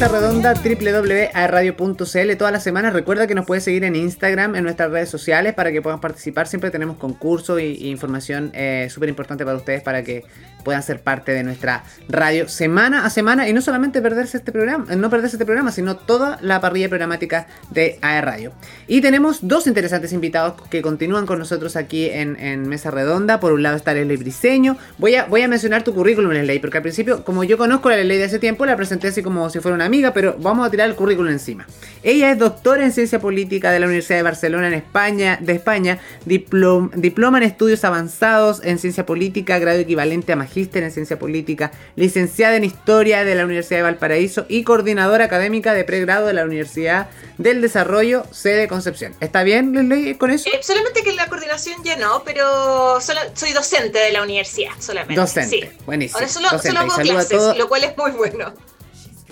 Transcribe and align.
Mesa 0.00 0.12
Redonda 0.12 0.54
www.radio.cl 0.54 2.36
todas 2.38 2.52
las 2.54 2.62
semanas. 2.62 2.94
Recuerda 2.94 3.26
que 3.26 3.34
nos 3.34 3.44
puedes 3.44 3.64
seguir 3.64 3.84
en 3.84 3.94
Instagram, 3.96 4.56
en 4.56 4.64
nuestras 4.64 4.90
redes 4.90 5.10
sociales 5.10 5.52
para 5.52 5.72
que 5.72 5.82
puedan 5.82 6.00
participar. 6.00 6.46
Siempre 6.46 6.70
tenemos 6.70 6.96
concursos 6.96 7.60
y, 7.60 7.90
información 7.90 8.50
eh, 8.54 8.88
súper 8.90 9.10
importante 9.10 9.44
para 9.44 9.58
ustedes 9.58 9.82
para 9.82 10.02
que 10.02 10.24
puedan 10.60 10.82
ser 10.82 11.00
parte 11.00 11.32
de 11.32 11.42
nuestra 11.42 11.84
radio 12.08 12.48
semana 12.48 13.04
a 13.04 13.10
semana 13.10 13.48
y 13.48 13.52
no 13.52 13.60
solamente 13.60 14.02
perderse 14.02 14.36
este 14.36 14.52
programa, 14.52 14.94
no 14.94 15.10
perderse 15.10 15.36
este 15.36 15.44
programa, 15.44 15.72
sino 15.72 15.96
toda 15.96 16.38
la 16.42 16.60
parrilla 16.60 16.88
programática 16.88 17.46
de 17.70 17.98
AE 18.02 18.20
Radio. 18.20 18.52
Y 18.86 19.00
tenemos 19.00 19.38
dos 19.42 19.66
interesantes 19.66 20.12
invitados 20.12 20.54
que 20.68 20.82
continúan 20.82 21.26
con 21.26 21.38
nosotros 21.38 21.76
aquí 21.76 22.08
en, 22.10 22.68
Mesa 22.68 22.90
Redonda. 22.90 23.40
Por 23.40 23.52
un 23.52 23.62
lado 23.62 23.76
está 23.76 23.94
Ley 23.94 24.16
Briseño. 24.16 24.76
Voy 24.98 25.14
a, 25.14 25.24
voy 25.26 25.42
a 25.42 25.48
mencionar 25.48 25.82
tu 25.82 25.94
currículum, 25.94 26.32
Ley, 26.32 26.58
porque 26.58 26.78
al 26.78 26.82
principio, 26.82 27.24
como 27.24 27.44
yo 27.44 27.58
conozco 27.58 27.88
a 27.88 27.96
Ley 27.96 28.18
de 28.18 28.24
hace 28.24 28.38
tiempo, 28.38 28.66
la 28.66 28.76
presenté 28.76 29.08
así 29.08 29.22
como 29.22 29.50
si 29.50 29.60
fuera 29.60 29.74
una 29.74 29.84
amiga, 29.84 30.12
pero 30.12 30.36
vamos 30.38 30.66
a 30.66 30.70
tirar 30.70 30.88
el 30.88 30.96
currículum 30.96 31.30
encima. 31.30 31.66
Ella 32.02 32.30
es 32.30 32.38
doctora 32.38 32.84
en 32.84 32.92
Ciencia 32.92 33.20
Política 33.20 33.70
de 33.70 33.80
la 33.80 33.86
Universidad 33.86 34.18
de 34.18 34.22
Barcelona 34.22 34.68
en 34.68 34.74
España, 34.74 35.38
de 35.40 35.52
España, 35.52 35.98
diploma 36.24 37.38
en 37.38 37.42
estudios 37.44 37.84
avanzados 37.84 38.60
en 38.64 38.78
Ciencia 38.78 39.06
Política, 39.06 39.58
grado 39.58 39.78
equivalente 39.78 40.32
a 40.32 40.36
magíster 40.50 40.82
en 40.82 40.90
Ciencia 40.90 41.18
Política, 41.18 41.70
licenciada 41.94 42.56
en 42.56 42.64
Historia 42.64 43.24
de 43.24 43.34
la 43.36 43.44
Universidad 43.44 43.78
de 43.78 43.82
Valparaíso 43.84 44.46
y 44.48 44.64
coordinadora 44.64 45.24
académica 45.24 45.72
de 45.72 45.84
pregrado 45.84 46.26
de 46.26 46.32
la 46.32 46.44
Universidad 46.44 47.08
del 47.38 47.62
Desarrollo, 47.62 48.24
sede 48.32 48.66
Concepción. 48.66 49.14
¿Está 49.20 49.44
bien, 49.44 49.72
Leslie, 49.72 50.18
con 50.18 50.30
eso? 50.30 50.50
Eh, 50.52 50.60
solamente 50.62 51.02
que 51.02 51.12
la 51.12 51.28
coordinación 51.28 51.82
ya 51.84 51.96
no, 51.96 52.24
pero 52.24 53.00
soy 53.00 53.52
docente 53.52 53.98
de 53.98 54.10
la 54.10 54.22
universidad, 54.22 54.72
solamente. 54.80 55.20
Docente, 55.20 55.72
buenísimo. 55.86 56.18
Ahora 56.18 56.28
solo, 56.28 56.48
solo 56.58 56.80
hago 56.80 56.96
clases, 56.96 57.56
lo 57.56 57.68
cual 57.68 57.84
es 57.84 57.96
muy 57.96 58.10
bueno. 58.10 58.52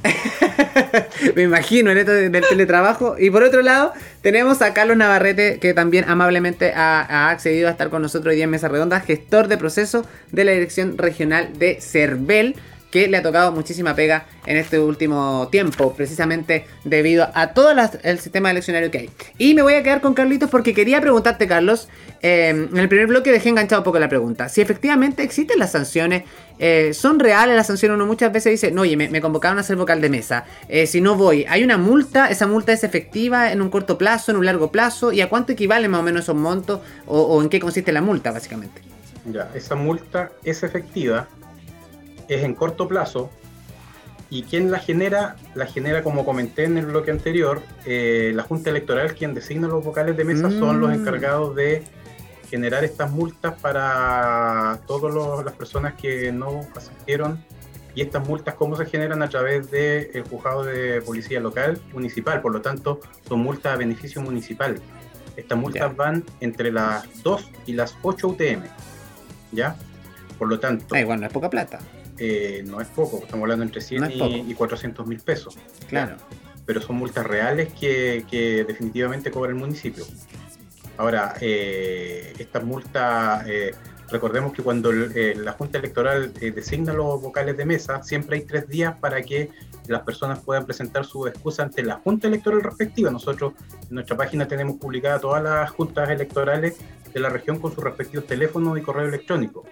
Me 1.35 1.43
imagino 1.43 1.91
en 1.91 1.99
esto 1.99 2.13
del 2.13 2.45
teletrabajo. 2.49 3.17
Y 3.19 3.31
por 3.31 3.43
otro 3.43 3.63
lado, 3.63 3.93
tenemos 4.23 4.63
a 4.63 4.75
Carlos 4.75 4.97
Navarrete, 4.97 5.59
que 5.59 5.75
también 5.75 6.05
amablemente 6.09 6.73
ha, 6.75 7.31
accedido 7.31 7.69
a 7.69 7.73
estar 7.73 7.91
con 7.91 8.03
nosotros 8.03 8.31
hoy 8.33 8.37
día 8.37 8.45
en 8.45 8.51
Mesa 8.51 8.69
Redonda, 8.69 9.01
gestor 9.01 9.49
de 9.49 9.57
proceso 9.57 10.05
de 10.33 10.45
la 10.45 10.53
Dirección 10.53 10.99
Regional 10.99 11.59
de 11.59 11.81
CERVEL, 11.81 12.57
que 12.91 13.07
le 13.07 13.19
ha 13.19 13.23
tocado 13.23 13.53
muchísima 13.53 13.95
pega 13.95 14.27
en 14.47 14.57
este 14.57 14.79
último 14.79 15.49
tiempo, 15.53 15.95
precisamente 15.95 16.65
debido 16.85 17.29
a 17.35 17.49
todo 17.49 17.75
el 18.03 18.19
sistema 18.19 18.51
eleccionario 18.51 18.91
que 18.91 18.99
hay. 18.99 19.11
Y 19.37 19.55
me 19.55 19.63
voy 19.63 19.75
a 19.75 19.83
quedar 19.83 20.01
con 20.01 20.15
Carlitos 20.15 20.49
porque 20.49 20.73
quería 20.73 21.01
preguntarte, 21.01 21.47
Carlos, 21.47 21.89
eh, 22.23 22.49
en 22.49 22.77
el 22.77 22.89
primer 22.89 23.07
bloque 23.07 23.31
dejé 23.31 23.49
enganchado 23.49 23.81
un 23.81 23.85
poco 23.85 23.99
la 23.99 24.09
pregunta, 24.09 24.49
si 24.49 24.61
efectivamente 24.61 25.23
existen 25.23 25.59
las 25.59 25.73
sanciones, 25.73 26.25
eh, 26.59 26.93
son 26.93 27.19
reales 27.21 27.57
las 27.57 27.67
sanciones, 27.67 27.95
uno 27.95 28.07
muchas 28.07 28.33
veces 28.33 28.53
dice, 28.53 28.73
no, 28.73 28.83
oye, 28.83 28.97
me, 28.97 29.21
convocaron 29.21 29.59
a 29.59 29.63
ser 29.63 29.77
vocal 29.77 30.01
de 30.01 30.09
mesa, 30.09 30.45
eh, 30.69 30.87
si 30.87 31.01
no 31.01 31.15
voy, 31.15 31.45
hay 31.49 31.63
una 31.63 31.79
multa, 31.79 32.29
esa 32.29 32.47
multa 32.47 32.73
es 32.73 32.83
efectiva 32.83 33.53
en 33.53 33.63
un 33.63 33.71
corto 33.71 33.99
plazo, 33.99 34.33
en 34.33 34.39
un 34.39 34.47
largo 34.47 34.73
plazo, 34.73 35.13
y 35.13 35.21
a 35.21 35.29
cuánto 35.29 35.53
equivalen 35.53 35.91
más 35.91 36.01
o 36.01 36.03
menos 36.03 36.23
esos 36.23 36.37
montos, 36.37 36.81
o, 37.07 37.21
o 37.21 37.43
en 37.43 37.49
qué 37.49 37.61
consiste 37.61 37.93
la 37.93 38.01
multa, 38.01 38.33
básicamente. 38.33 38.83
Ya, 39.33 39.51
esa 39.55 39.77
multa 39.77 40.33
es 40.43 40.63
efectiva, 40.63 41.29
es 42.29 42.43
en 42.43 42.55
corto 42.55 42.89
plazo, 42.89 43.31
¿Y 44.31 44.43
quién 44.43 44.71
la 44.71 44.79
genera? 44.79 45.37
La 45.55 45.67
genera, 45.67 46.03
como 46.03 46.25
comenté 46.25 46.65
en 46.65 46.77
el 46.77 46.87
bloque 46.87 47.11
anterior, 47.11 47.63
eh, 47.87 48.33
la 48.35 48.43
Junta 48.43 48.69
Electoral, 48.69 49.15
quien 49.15 49.33
designa 49.33 49.69
los 49.69 49.83
vocales 49.83 50.17
de 50.19 50.25
mesa, 50.25 50.51
son 50.51 50.81
los 50.81 50.91
mm. 50.91 50.95
encargados 50.95 51.57
de 51.57 51.83
generar 52.49 52.85
estas 52.85 53.11
multas 53.11 53.55
para 53.61 54.81
todas 54.87 55.45
las 55.45 55.55
personas 55.55 55.95
que 55.95 56.33
no 56.33 56.67
asistieron. 56.77 57.45
Y 57.95 58.03
estas 58.03 58.27
multas, 58.27 58.55
¿cómo 58.55 58.77
se 58.77 58.87
generan? 58.87 59.23
A 59.23 59.29
través 59.29 59.71
del 59.71 60.23
juzgado 60.31 60.65
de 60.65 61.03
policía 61.03 61.41
local, 61.41 61.81
municipal. 61.93 62.41
Por 62.41 62.53
lo 62.53 62.61
tanto, 62.61 63.01
son 63.27 63.41
multas 63.41 63.75
a 63.75 63.77
beneficio 63.77 64.23
municipal. 64.23 64.81
Estas 65.37 65.59
multas 65.59 65.97
van 65.97 66.25
entre 66.41 66.71
las 66.73 67.23
2 67.23 67.51
y 67.67 67.73
las 67.73 67.97
8 68.03 68.29
UTM. 68.29 68.63
¿Ya? 69.53 69.77
Por 70.39 70.49
lo 70.49 70.61
tanto. 70.61 70.95
Ah, 70.95 71.01
igual 71.01 71.21
no 71.21 71.27
es 71.27 71.33
poca 71.33 71.51
plata. 71.51 71.81
Eh, 72.19 72.65
no 72.67 72.81
es 72.81 72.89
poco, 72.89 73.21
estamos 73.23 73.45
hablando 73.45 73.65
entre 73.65 73.81
100 73.81 74.13
y, 74.49 74.55
400 74.55 75.07
mil 75.07 75.21
pesos. 75.21 75.57
Claro. 75.89 76.17
Pero 76.67 76.81
son 76.81 76.97
multas 76.97 77.27
reales 77.27 77.73
que, 77.73 78.65
definitivamente 78.67 79.31
cobra 79.31 79.51
el 79.51 79.57
municipio. 79.57 80.05
Ahora, 80.99 81.35
eh, 81.41 82.35
estas 82.39 82.65
multas, 82.65 83.47
eh, 83.47 83.75
recordemos 84.11 84.53
que 84.53 84.63
cuando 84.63 84.93
la 84.93 85.53
Junta 85.53 85.79
Electoral 85.79 86.35
designa 86.35 86.93
los 86.93 87.23
vocales 87.23 87.57
de 87.57 87.65
mesa, 87.65 88.03
siempre 88.03 88.37
hay 88.37 88.43
tres 88.43 88.69
días 88.69 88.97
para 88.99 89.23
que 89.23 89.51
las 89.87 90.03
personas 90.03 90.41
puedan 90.41 90.67
presentar 90.67 91.05
su 91.05 91.27
excusa 91.27 91.63
ante 91.63 91.83
la 91.83 91.97
Junta 91.97 92.27
Electoral 92.27 92.63
respectiva. 92.63 93.11
Nosotros 93.11 93.55
en 93.83 93.95
nuestra 93.95 94.17
página 94.17 94.47
tenemos 94.47 94.77
publicadas 94.77 95.23
todas 95.23 95.43
las 95.43 95.71
juntas 95.71 96.11
electorales 96.11 96.77
de 97.15 97.21
la 97.21 97.31
región 97.31 97.59
con 97.59 97.75
sus 97.75 97.83
respectivos 97.83 98.27
teléfonos 98.27 98.79
y 98.79 98.83
correo 98.83 99.07
electrónico 99.07 99.65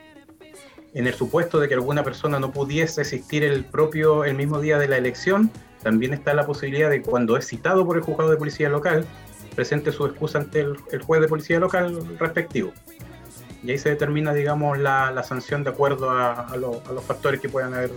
en 0.97 1.07
el 1.07 1.13
supuesto 1.13 1.61
de 1.61 1.69
que 1.69 1.75
alguna 1.75 2.03
persona 2.03 2.41
no 2.41 2.53
pudiese 2.53 3.03
asistir 3.03 3.45
el 3.45 3.67
propio, 3.67 4.25
el 4.25 4.35
mismo 4.35 4.61
día 4.61 4.79
de 4.79 4.89
la 4.89 4.97
elección, 4.97 5.51
también 5.83 6.15
está 6.15 6.33
la 6.33 6.47
posibilidad 6.47 6.89
de 6.89 7.03
cuando 7.03 7.37
es 7.37 7.47
citado 7.47 7.85
por 7.85 7.99
el 7.99 8.03
juzgado 8.03 8.31
de 8.31 8.39
policía 8.39 8.71
local, 8.71 9.05
presente 9.57 9.91
su 9.91 10.07
excusa 10.07 10.39
ante 10.39 10.61
el, 10.61 11.03
juez 11.03 11.21
de 11.21 11.27
policía 11.27 11.59
local 11.59 12.19
respectivo. 12.19 12.73
Y 13.65 13.71
ahí 13.73 13.79
se 13.79 13.89
determina, 13.89 14.33
digamos, 14.33 14.79
la, 14.79 15.23
sanción 15.25 15.65
de 15.65 15.71
acuerdo 15.71 16.11
a, 16.11 16.55
los 16.57 17.05
factores 17.05 17.41
que 17.41 17.49
puedan 17.49 17.75
haber 17.75 17.91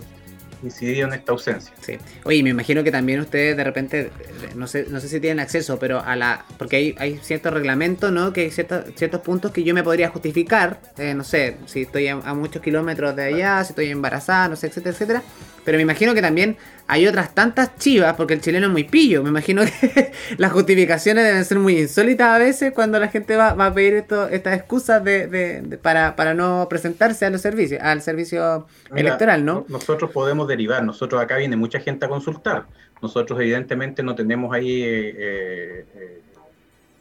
incidido 0.62 1.06
en 1.06 1.14
esta 1.14 1.32
ausencia. 1.32 1.72
Sí. 1.80 1.98
Oye, 2.24 2.42
me 2.42 2.50
imagino 2.50 2.82
que 2.82 2.90
también 2.90 3.20
ustedes 3.20 3.56
de 3.56 3.64
repente, 3.64 4.10
no 4.54 4.66
sé, 4.66 4.86
no 4.88 5.00
sé 5.00 5.08
si 5.08 5.20
tienen 5.20 5.40
acceso, 5.40 5.78
pero 5.78 6.00
a 6.00 6.16
la. 6.16 6.44
Porque 6.58 6.76
hay, 6.76 6.94
hay 6.98 7.18
ciertos 7.18 7.52
reglamentos, 7.52 8.10
¿no? 8.12 8.32
Que 8.32 8.42
hay 8.42 8.50
ciertos, 8.50 8.84
ciertos 8.96 9.20
puntos 9.20 9.52
que 9.52 9.62
yo 9.62 9.74
me 9.74 9.82
podría 9.82 10.08
justificar. 10.08 10.80
Eh, 10.98 11.14
no 11.14 11.24
sé, 11.24 11.56
si 11.66 11.82
estoy 11.82 12.08
a, 12.08 12.14
a, 12.14 12.34
muchos 12.34 12.62
kilómetros 12.62 13.16
de 13.16 13.24
allá, 13.24 13.64
si 13.64 13.72
estoy 13.72 13.90
embarazada, 13.90 14.48
no 14.48 14.56
sé, 14.56 14.66
etcétera, 14.66 14.92
etcétera. 14.92 15.22
Pero 15.64 15.76
me 15.76 15.82
imagino 15.82 16.14
que 16.14 16.22
también 16.22 16.56
hay 16.86 17.06
otras 17.06 17.34
tantas 17.34 17.76
chivas, 17.76 18.14
porque 18.14 18.34
el 18.34 18.40
chileno 18.40 18.66
es 18.66 18.72
muy 18.72 18.84
pillo. 18.84 19.22
Me 19.22 19.28
imagino 19.28 19.62
que 19.64 20.12
las 20.38 20.52
justificaciones 20.52 21.24
deben 21.24 21.44
ser 21.44 21.58
muy 21.58 21.78
insólitas 21.78 22.28
a 22.28 22.38
veces 22.38 22.72
cuando 22.72 22.98
la 22.98 23.08
gente 23.08 23.36
va, 23.36 23.50
a 23.50 23.74
pedir 23.74 23.94
esto, 23.94 24.28
estas 24.28 24.56
excusas 24.56 25.04
de, 25.04 25.78
para, 25.82 26.16
para, 26.16 26.34
no 26.34 26.66
presentarse 26.68 27.26
a 27.26 27.30
los 27.30 27.40
servicios, 27.40 27.80
al 27.82 28.02
servicio 28.02 28.66
electoral, 28.94 29.44
¿no? 29.44 29.64
Nosotros 29.68 30.10
podemos 30.10 30.48
derivar, 30.48 30.82
nosotros 30.82 31.22
acá 31.22 31.36
viene 31.36 31.56
mucha 31.56 31.78
gente 31.78 32.06
a 32.06 32.08
consultar. 32.08 32.66
Nosotros 33.02 33.38
evidentemente 33.40 34.02
no 34.02 34.14
tenemos 34.14 34.52
ahí 34.54 34.82
eh, 34.82 35.86
eh, 35.94 36.22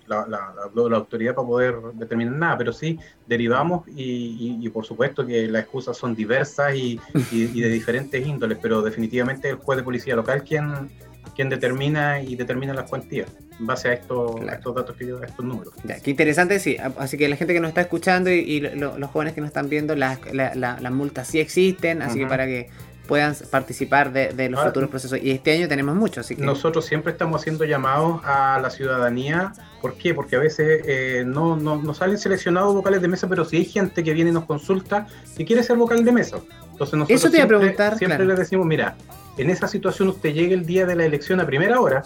la, 0.10 0.26
la, 0.28 0.98
autoridad 0.98 1.36
para 1.36 1.48
poder 1.48 1.76
determinar 1.94 2.34
nada, 2.34 2.58
pero 2.58 2.74
sí 2.74 3.00
derivamos 3.28 3.84
y, 3.88 4.68
por 4.70 4.86
supuesto 4.86 5.26
que 5.26 5.48
las 5.48 5.64
excusas 5.64 5.98
son 5.98 6.16
diversas 6.16 6.76
y, 6.76 7.00
de 7.32 7.70
diferentes 7.70 8.26
índoles, 8.26 8.58
pero 8.62 8.82
definitivamente 8.82 9.50
el 9.50 9.56
juez 9.56 9.78
de 9.78 9.84
policía 9.84 10.16
local 10.16 10.44
quien, 10.44 10.90
quien 11.36 11.50
determina 11.50 12.22
y 12.22 12.36
determina 12.36 12.74
las 12.74 12.90
cuantías 12.90 13.30
en 13.60 13.68
base 13.68 13.90
a 13.90 13.94
estos, 13.94 14.42
estos 14.42 14.76
datos 14.76 14.96
que 14.96 15.08
yo, 15.08 15.22
a 15.22 15.26
estos 15.26 15.46
números. 15.46 15.74
qué 16.04 16.12
interesante, 16.12 16.60
sí. 16.60 16.78
Así 16.98 17.18
que 17.18 17.28
la 17.28 17.36
gente 17.36 17.54
que 17.54 17.60
nos 17.60 17.70
está 17.70 17.82
escuchando 17.82 18.32
y, 18.32 18.62
los 18.62 19.10
jóvenes 19.12 19.34
que 19.34 19.42
nos 19.42 19.50
están 19.50 19.70
viendo, 19.70 19.96
las, 19.96 20.20
las 20.34 20.92
multas 20.92 21.28
sí 21.28 21.40
existen, 21.40 22.02
así 22.02 22.20
que 22.20 22.28
para 22.28 22.46
que 22.46 22.70
puedan 23.10 23.36
participar 23.50 24.14
de, 24.14 24.50
los 24.50 24.64
futuros 24.64 24.90
procesos. 24.90 25.20
Y 25.22 25.32
este 25.32 25.52
año 25.52 25.68
tenemos 25.68 25.96
muchos, 25.96 26.20
así 26.20 26.36
que... 26.36 26.44
Nosotros 26.44 26.86
siempre 26.86 27.12
estamos 27.12 27.42
haciendo 27.42 27.66
llamados 27.66 28.22
a 28.24 28.60
la 28.62 28.70
ciudadanía. 28.70 29.52
¿Por 29.82 29.96
qué? 29.96 30.14
Porque 30.14 30.36
a 30.36 30.40
veces 30.40 30.84
eh, 30.86 31.24
no, 31.26 31.56
no, 31.58 31.94
salen 31.96 32.20
seleccionados 32.20 32.76
vocales 32.76 33.02
de 33.02 33.08
mesa, 33.08 33.28
pero 33.28 33.46
si 33.46 33.58
hay 33.58 33.66
gente 33.66 34.04
que 34.04 34.14
viene 34.14 34.30
y 34.30 34.34
nos 34.34 34.46
consulta 34.46 35.08
y 35.38 35.44
quiere 35.44 35.64
ser 35.64 35.76
vocal 35.78 36.06
de 36.06 36.12
mesa. 36.12 36.38
Entonces 36.72 37.00
nosotros 37.00 37.20
Eso 37.20 37.32
te 37.32 37.38
siempre, 37.38 37.58
a 37.58 37.60
preguntar, 37.60 37.98
siempre 37.98 38.26
les 38.26 38.38
decimos, 38.38 38.68
mira, 38.68 38.96
en 39.38 39.50
esa 39.50 39.68
situación 39.68 40.10
usted 40.10 40.32
llegue 40.32 40.54
el 40.54 40.68
día 40.68 40.86
de 40.86 40.96
la 40.96 41.06
elección 41.06 41.40
a 41.40 41.48
primera 41.48 41.82
hora, 41.82 42.04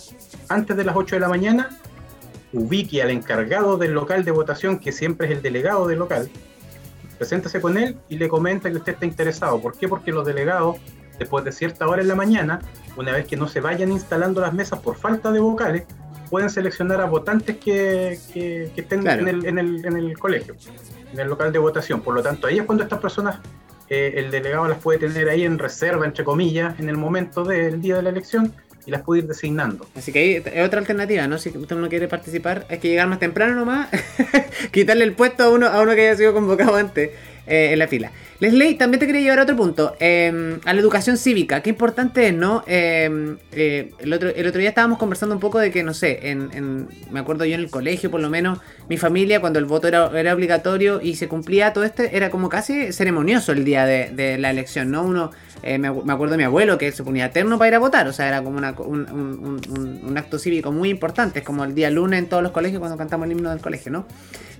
antes 0.47 0.77
de 0.77 0.85
las 0.85 0.95
8 0.95 1.17
de 1.17 1.19
la 1.19 1.27
mañana, 1.27 1.69
ubique 2.53 3.01
al 3.01 3.09
encargado 3.09 3.77
del 3.77 3.91
local 3.91 4.23
de 4.23 4.31
votación, 4.31 4.79
que 4.79 4.93
siempre 4.93 5.27
es 5.27 5.33
el 5.33 5.41
delegado 5.41 5.85
del 5.85 5.99
local, 5.99 6.29
preséntase 7.17 7.61
con 7.61 7.77
él 7.77 7.97
y 8.09 8.17
le 8.17 8.27
comenta 8.27 8.69
que 8.69 8.77
usted 8.77 8.93
está 8.93 9.05
interesado. 9.05 9.61
¿Por 9.61 9.77
qué? 9.77 9.87
Porque 9.87 10.11
los 10.11 10.25
delegados, 10.25 10.77
después 11.19 11.43
de 11.45 11.51
cierta 11.51 11.87
hora 11.87 12.01
en 12.01 12.07
la 12.07 12.15
mañana, 12.15 12.59
una 12.97 13.11
vez 13.11 13.25
que 13.25 13.37
no 13.37 13.47
se 13.47 13.61
vayan 13.61 13.91
instalando 13.91 14.41
las 14.41 14.53
mesas 14.53 14.79
por 14.79 14.95
falta 14.95 15.31
de 15.31 15.39
vocales, 15.39 15.83
pueden 16.29 16.49
seleccionar 16.49 16.99
a 17.01 17.05
votantes 17.05 17.57
que, 17.57 18.13
estén 18.75 19.07
en, 19.07 19.27
el, 19.27 19.45
en, 19.45 19.59
el, 19.59 19.85
en, 19.85 19.97
el, 19.97 20.17
colegio, 20.17 20.55
en 21.11 21.19
el 21.19 21.27
local 21.27 21.51
de 21.51 21.59
votación. 21.59 22.01
Por 22.01 22.15
lo 22.15 22.23
tanto, 22.23 22.47
ahí 22.47 22.57
es 22.57 22.65
cuando 22.65 22.83
estas 22.83 22.99
personas, 22.99 23.39
eh, 23.89 24.13
el 24.15 24.31
delegado 24.31 24.67
las 24.67 24.79
puede 24.79 24.99
tener 24.99 25.29
ahí 25.29 25.43
en 25.43 25.59
reserva, 25.59 26.05
entre 26.05 26.23
comillas, 26.23 26.79
en 26.79 26.89
el 26.89 26.97
momento 26.97 27.43
del 27.43 27.81
día 27.81 27.97
de 27.97 28.01
la 28.03 28.09
elección 28.09 28.51
y 28.85 28.91
las 28.91 29.01
puede 29.01 29.21
ir 29.21 29.27
designando. 29.27 29.87
Así 29.95 30.11
que 30.11 30.19
ahí 30.19 30.33
es 30.35 30.65
otra 30.65 30.79
alternativa, 30.79 31.27
¿no? 31.27 31.37
Si 31.37 31.49
usted 31.49 31.75
no 31.75 31.89
quiere 31.89 32.07
participar, 32.07 32.65
hay 32.69 32.79
que 32.79 32.89
llegar 32.89 33.07
más 33.07 33.19
temprano 33.19 33.55
nomás, 33.55 33.89
quitarle 34.71 35.03
el 35.03 35.13
puesto 35.13 35.43
a 35.43 35.49
uno, 35.49 35.67
a 35.67 35.81
uno 35.81 35.95
que 35.95 36.07
haya 36.07 36.17
sido 36.17 36.33
convocado 36.33 36.75
antes. 36.75 37.11
En 37.45 37.79
la 37.79 37.87
fila. 37.87 38.11
Leslie, 38.39 38.75
también 38.75 38.99
te 38.99 39.05
quería 39.05 39.21
llevar 39.21 39.39
a 39.39 39.43
otro 39.43 39.55
punto, 39.55 39.95
em, 39.99 40.59
a 40.65 40.73
la 40.73 40.79
educación 40.79 41.17
cívica. 41.17 41.61
Qué 41.61 41.69
importante 41.69 42.27
es, 42.27 42.33
¿no? 42.33 42.63
Em, 42.67 43.37
el, 43.51 44.13
otro, 44.13 44.29
el 44.29 44.47
otro 44.47 44.59
día 44.59 44.69
estábamos 44.69 44.97
conversando 44.97 45.35
un 45.35 45.41
poco 45.41 45.59
de 45.59 45.71
que, 45.71 45.83
no 45.83 45.93
sé, 45.93 46.29
en, 46.29 46.87
me 47.11 47.19
acuerdo 47.19 47.45
yo 47.45 47.55
en 47.55 47.61
el 47.61 47.69
colegio, 47.69 48.11
por 48.11 48.21
lo 48.21 48.29
menos, 48.29 48.59
mi 48.89 48.97
familia, 48.97 49.39
cuando 49.39 49.59
el 49.59 49.65
voto 49.65 49.87
era, 49.87 50.11
era 50.19 50.33
obligatorio 50.33 50.99
y 51.01 51.15
se 51.15 51.27
cumplía 51.27 51.73
todo 51.73 51.83
este, 51.83 52.15
era 52.15 52.29
como 52.29 52.49
casi 52.49 52.91
ceremonioso 52.91 53.51
el 53.51 53.63
día 53.63 53.85
de, 53.85 54.09
de 54.09 54.37
la 54.37 54.49
elección, 54.49 54.91
¿no? 54.91 55.03
Uno 55.03 55.31
eh, 55.65 55.77
me, 55.77 55.87
acuerdo 55.87 56.31
de 56.31 56.37
mi 56.37 56.43
abuelo 56.43 56.77
que 56.77 56.91
se 56.91 57.05
ponía 57.05 57.27
eterno 57.27 57.57
para 57.57 57.69
ir 57.69 57.75
a 57.75 57.79
votar, 57.79 58.05
o 58.09 58.11
sea, 58.11 58.27
era 58.27 58.43
como 58.43 58.57
un, 58.57 60.13
acto 60.17 60.37
cívico 60.37 60.73
muy 60.73 60.89
importante, 60.89 61.39
es 61.39 61.45
como 61.45 61.63
el 61.63 61.73
día 61.73 61.89
lunes 61.89 62.19
en 62.19 62.27
todos 62.27 62.43
los 62.43 62.51
colegios 62.51 62.81
cuando 62.81 62.97
cantamos 62.97 63.27
el 63.27 63.31
himno 63.31 63.49
del 63.49 63.61
colegio, 63.61 63.89
¿no? 63.89 64.05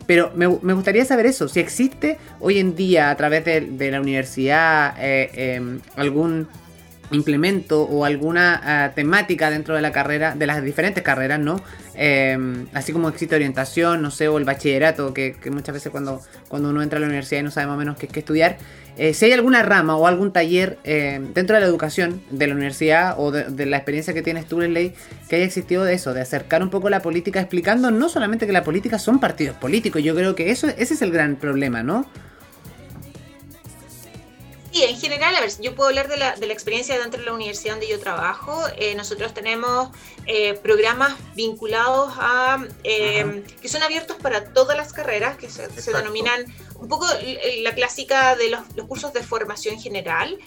Pero 0.06 0.32
me, 0.36 0.48
gustaría 0.48 1.06
saber 1.06 1.26
eso, 1.26 1.48
si 1.48 1.60
existe 1.60 2.18
hoy 2.40 2.60
en 2.60 2.76
día 2.76 3.10
a 3.10 3.16
través 3.16 3.46
de, 3.46 3.92
la 3.92 4.02
universidad 4.02 4.96
eh, 5.00 5.56
em, 5.56 5.80
algún 5.96 6.48
implemento 7.12 7.84
o 7.84 8.06
alguna 8.06 8.62
ah, 8.64 8.92
temática 8.94 9.50
dentro 9.50 9.76
de 9.76 9.82
la 9.82 9.92
carrera, 9.92 10.36
de 10.36 10.48
las 10.48 10.64
diferentes 10.64 11.04
carreras, 11.04 11.40
¿no? 11.40 11.62
Em, 11.96 12.68
así 12.74 12.92
como 12.92 13.08
existe 13.10 13.36
orientación, 13.36 14.02
no 14.02 14.12
sé, 14.12 14.28
o 14.28 14.38
el 14.38 14.46
bachillerato, 14.46 15.14
que, 15.14 15.36
muchas 15.52 15.74
veces 15.74 15.92
cuando, 15.92 16.22
cuando 16.48 16.70
uno 16.70 16.82
entra 16.82 16.98
a 16.98 17.02
la 17.02 17.08
universidad 17.08 17.42
y 17.42 17.44
no 17.44 17.52
sabe 17.52 17.68
más 17.68 17.76
o 17.76 17.80
menos 17.80 17.98
qué, 17.98 18.08
qué 18.08 18.20
estudiar, 18.20 18.58
eh, 18.98 19.14
si 19.14 19.26
hay 19.26 19.32
alguna 19.34 19.64
rama 19.64 19.96
o 19.96 20.08
algún 20.08 20.32
taller 20.32 20.78
eh, 20.84 21.20
dentro 21.34 21.56
de 21.56 21.62
la 21.62 21.68
educación 21.68 22.22
de 22.30 22.48
la 22.48 22.54
universidad 22.54 23.16
o 23.18 23.32
de, 23.32 23.66
la 23.66 23.78
experiencia 23.78 24.14
que 24.14 24.22
tienes 24.22 24.46
tú 24.46 24.62
en 24.62 24.74
ley 24.74 24.94
que 25.30 25.38
haya 25.38 25.46
existido 25.46 25.84
de 25.84 25.94
eso, 25.94 26.14
de 26.14 26.22
acercar 26.22 26.62
un 26.62 26.70
poco 26.70 26.90
la 26.90 27.02
política 27.02 27.40
explicando 27.40 27.90
no 27.92 28.10
solamente 28.10 28.46
que 28.46 28.54
la 28.54 28.64
política 28.64 29.00
son 29.00 29.20
partidos 29.20 29.58
políticos, 29.58 30.04
yo 30.04 30.16
creo 30.16 30.36
que 30.36 30.52
eso 30.52 30.68
ese 30.68 30.94
es 30.94 31.02
el 31.02 31.12
gran 31.12 31.38
problema, 31.38 31.82
¿no? 31.82 32.06
Sí, 34.74 34.84
en 34.84 35.00
general, 35.00 35.36
a 35.36 35.42
ver, 35.42 35.52
yo 35.62 35.76
puedo 35.76 35.90
hablar 35.90 36.08
de 36.08 36.18
la, 36.18 36.36
de 36.36 36.48
la 36.48 36.54
experiencia 36.54 36.98
dentro 36.98 37.20
de 37.20 37.28
la 37.28 37.34
universidad 37.34 37.74
donde 37.74 37.88
yo 37.88 38.00
trabajo. 38.00 38.60
Eh, 38.76 38.96
nosotros 38.96 39.32
tenemos 39.32 39.90
eh, 40.26 40.56
programas 40.56 41.14
vinculados 41.36 42.12
a, 42.18 42.66
eh, 42.84 43.44
que 43.62 43.70
son 43.70 43.84
abiertos 43.84 44.18
para 44.18 44.52
todas 44.52 44.76
las 44.76 44.92
carreras, 44.92 45.38
que 45.38 45.48
se, 45.48 45.68
denominan 45.94 46.52
un 46.80 46.88
poco 46.88 47.06
la 47.62 47.76
clásica 47.76 48.36
de 48.36 48.50
los, 48.50 48.62
los 48.76 48.88
cursos 48.88 49.14
de 49.14 49.22
formación 49.22 49.80
general, 49.80 50.40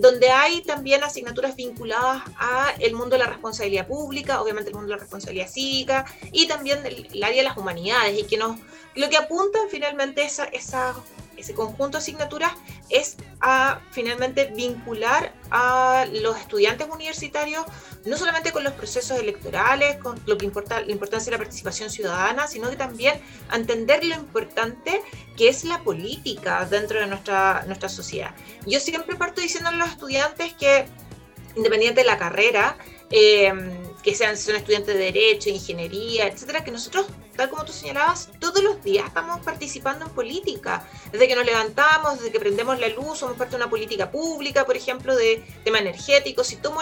donde 0.00 0.28
hay 0.28 0.60
también 0.60 1.02
asignaturas 1.02 1.56
vinculadas 1.56 2.22
a 2.38 2.74
el 2.80 2.94
mundo 2.94 3.16
de 3.16 3.24
la 3.24 3.30
responsabilidad 3.30 3.86
pública, 3.86 4.42
obviamente 4.42 4.68
el 4.68 4.76
mundo 4.76 4.88
de 4.88 4.96
la 4.96 5.00
responsabilidad 5.00 5.48
cívica 5.48 6.04
y 6.32 6.46
también 6.46 6.84
el, 6.84 7.24
área 7.24 7.38
de 7.38 7.48
las 7.48 7.56
humanidades, 7.56 8.18
y 8.18 8.24
que 8.24 8.36
nos, 8.36 8.58
lo 8.94 9.08
que 9.08 9.16
apuntan 9.16 9.62
finalmente 9.70 10.22
esa, 10.22 10.44
esa 10.44 10.94
ese 11.40 11.54
conjunto 11.54 11.98
de 11.98 12.02
asignaturas 12.02 12.52
es 12.88 13.16
a 13.40 13.80
finalmente 13.90 14.52
vincular 14.54 15.32
a 15.50 16.06
los 16.12 16.36
estudiantes 16.38 16.88
universitarios 16.88 17.64
no 18.04 18.16
solamente 18.16 18.52
con 18.52 18.64
los 18.64 18.72
procesos 18.72 19.18
electorales, 19.18 19.96
con 19.96 20.20
lo 20.26 20.38
que 20.38 20.46
importa 20.46 20.80
la 20.80 20.90
importancia 20.90 21.30
de 21.30 21.36
la 21.36 21.42
participación 21.42 21.90
ciudadana, 21.90 22.46
sino 22.46 22.70
que 22.70 22.76
también 22.76 23.20
entender 23.52 24.04
lo 24.04 24.14
importante 24.14 25.02
que 25.36 25.48
es 25.48 25.64
la 25.64 25.82
política 25.82 26.64
dentro 26.64 27.00
de 27.00 27.06
nuestra, 27.06 27.64
nuestra 27.66 27.88
sociedad. 27.88 28.34
Yo 28.66 28.80
siempre 28.80 29.16
parto 29.16 29.40
diciendo 29.40 29.68
a 29.68 29.72
los 29.72 29.88
estudiantes 29.88 30.54
que 30.54 30.86
independiente 31.56 32.00
de 32.00 32.06
la 32.06 32.16
carrera, 32.16 32.76
eh, 33.10 33.52
que 34.02 34.14
sean, 34.14 34.36
son 34.36 34.56
estudiantes 34.56 34.94
de 34.94 35.04
Derecho, 35.04 35.50
Ingeniería, 35.50 36.26
etcétera, 36.26 36.64
que 36.64 36.70
nosotros, 36.70 37.06
tal 37.36 37.50
como 37.50 37.64
tú 37.64 37.72
señalabas, 37.72 38.30
todos 38.38 38.62
los 38.62 38.82
días 38.82 39.06
estamos 39.06 39.40
participando 39.40 40.06
en 40.06 40.12
política. 40.12 40.88
Desde 41.12 41.28
que 41.28 41.36
nos 41.36 41.44
levantamos, 41.44 42.18
desde 42.18 42.32
que 42.32 42.40
prendemos 42.40 42.78
la 42.78 42.88
luz, 42.88 43.18
somos 43.18 43.36
parte 43.36 43.52
de 43.52 43.56
una 43.56 43.70
política 43.70 44.10
pública, 44.10 44.64
por 44.64 44.76
ejemplo, 44.76 45.14
de 45.14 45.44
tema 45.64 45.78
energético. 45.78 46.44
Si 46.44 46.56
tomo 46.56 46.80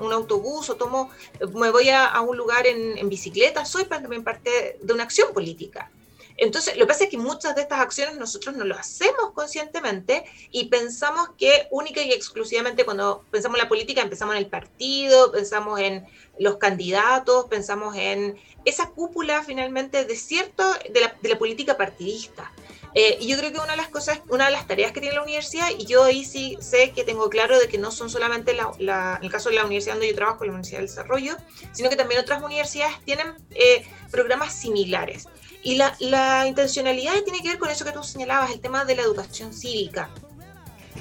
un 0.00 0.12
autobús 0.12 0.70
o 0.70 0.76
tomo, 0.76 1.10
me 1.54 1.70
voy 1.70 1.88
a, 1.90 2.20
un 2.20 2.36
lugar 2.36 2.66
en, 2.66 2.98
en, 2.98 3.08
bicicleta, 3.08 3.64
soy 3.64 3.84
también 3.84 4.24
parte 4.24 4.78
de 4.82 4.92
una 4.92 5.04
acción 5.04 5.32
política. 5.32 5.90
Entonces, 6.38 6.76
lo 6.76 6.80
que 6.80 6.88
pasa 6.88 7.04
es 7.04 7.10
que 7.10 7.18
muchas 7.18 7.54
de 7.54 7.62
estas 7.62 7.80
acciones 7.80 8.16
nosotros 8.16 8.56
no 8.56 8.64
lo 8.64 8.74
hacemos 8.74 9.32
conscientemente 9.34 10.24
y 10.50 10.66
pensamos 10.66 11.30
que 11.38 11.66
única 11.70 12.02
y 12.02 12.12
exclusivamente 12.12 12.84
cuando 12.84 13.24
pensamos 13.30 13.58
en 13.58 13.64
la 13.64 13.68
política 13.68 14.02
empezamos 14.02 14.34
en 14.34 14.42
el 14.42 14.48
partido, 14.48 15.32
pensamos 15.32 15.80
en 15.80 16.06
los 16.38 16.56
candidatos, 16.56 17.46
pensamos 17.46 17.96
en 17.96 18.38
esa 18.66 18.90
cúpula 18.90 19.42
finalmente 19.44 20.04
de 20.04 20.16
cierto 20.16 20.64
de 20.90 21.00
la, 21.00 21.38
política 21.38 21.76
partidista. 21.76 22.52
Eh, 22.94 23.18
y 23.20 23.28
yo 23.28 23.36
creo 23.36 23.52
que 23.52 23.58
una 23.58 23.72
de 23.72 23.76
las 23.76 23.88
cosas, 23.88 24.20
una 24.28 24.46
de 24.46 24.52
las 24.52 24.66
tareas 24.66 24.92
que 24.92 25.00
tiene 25.00 25.14
la 25.14 25.22
universidad, 25.22 25.68
y 25.78 25.84
yo 25.84 26.04
ahí 26.04 26.24
sí 26.24 26.56
sé 26.60 26.92
que 26.92 27.04
tengo 27.04 27.28
claro 27.28 27.58
de 27.58 27.68
que 27.68 27.76
no 27.76 27.90
son 27.90 28.08
solamente 28.08 28.54
la, 28.54 29.18
el 29.22 29.30
caso 29.30 29.50
de 29.50 29.56
la 29.56 29.66
universidad 29.66 29.94
donde 29.94 30.08
yo 30.08 30.14
trabajo, 30.14 30.44
la 30.44 30.52
Universidad 30.52 30.78
del 30.78 30.88
Desarrollo, 30.88 31.36
sino 31.72 31.90
que 31.90 31.96
también 31.96 32.20
otras 32.20 32.42
universidades 32.42 32.98
tienen 33.04 33.34
eh, 33.50 33.86
programas 34.10 34.54
similares. 34.54 35.28
Y 35.66 35.74
la, 35.74 35.96
la 35.98 36.46
intencionalidad 36.46 37.24
tiene 37.24 37.42
que 37.42 37.48
ver 37.48 37.58
con 37.58 37.68
eso 37.68 37.84
que 37.84 37.90
tú 37.90 38.00
señalabas, 38.04 38.52
el 38.52 38.60
tema 38.60 38.84
de 38.84 38.94
la 38.94 39.02
educación 39.02 39.52
cívica. 39.52 40.10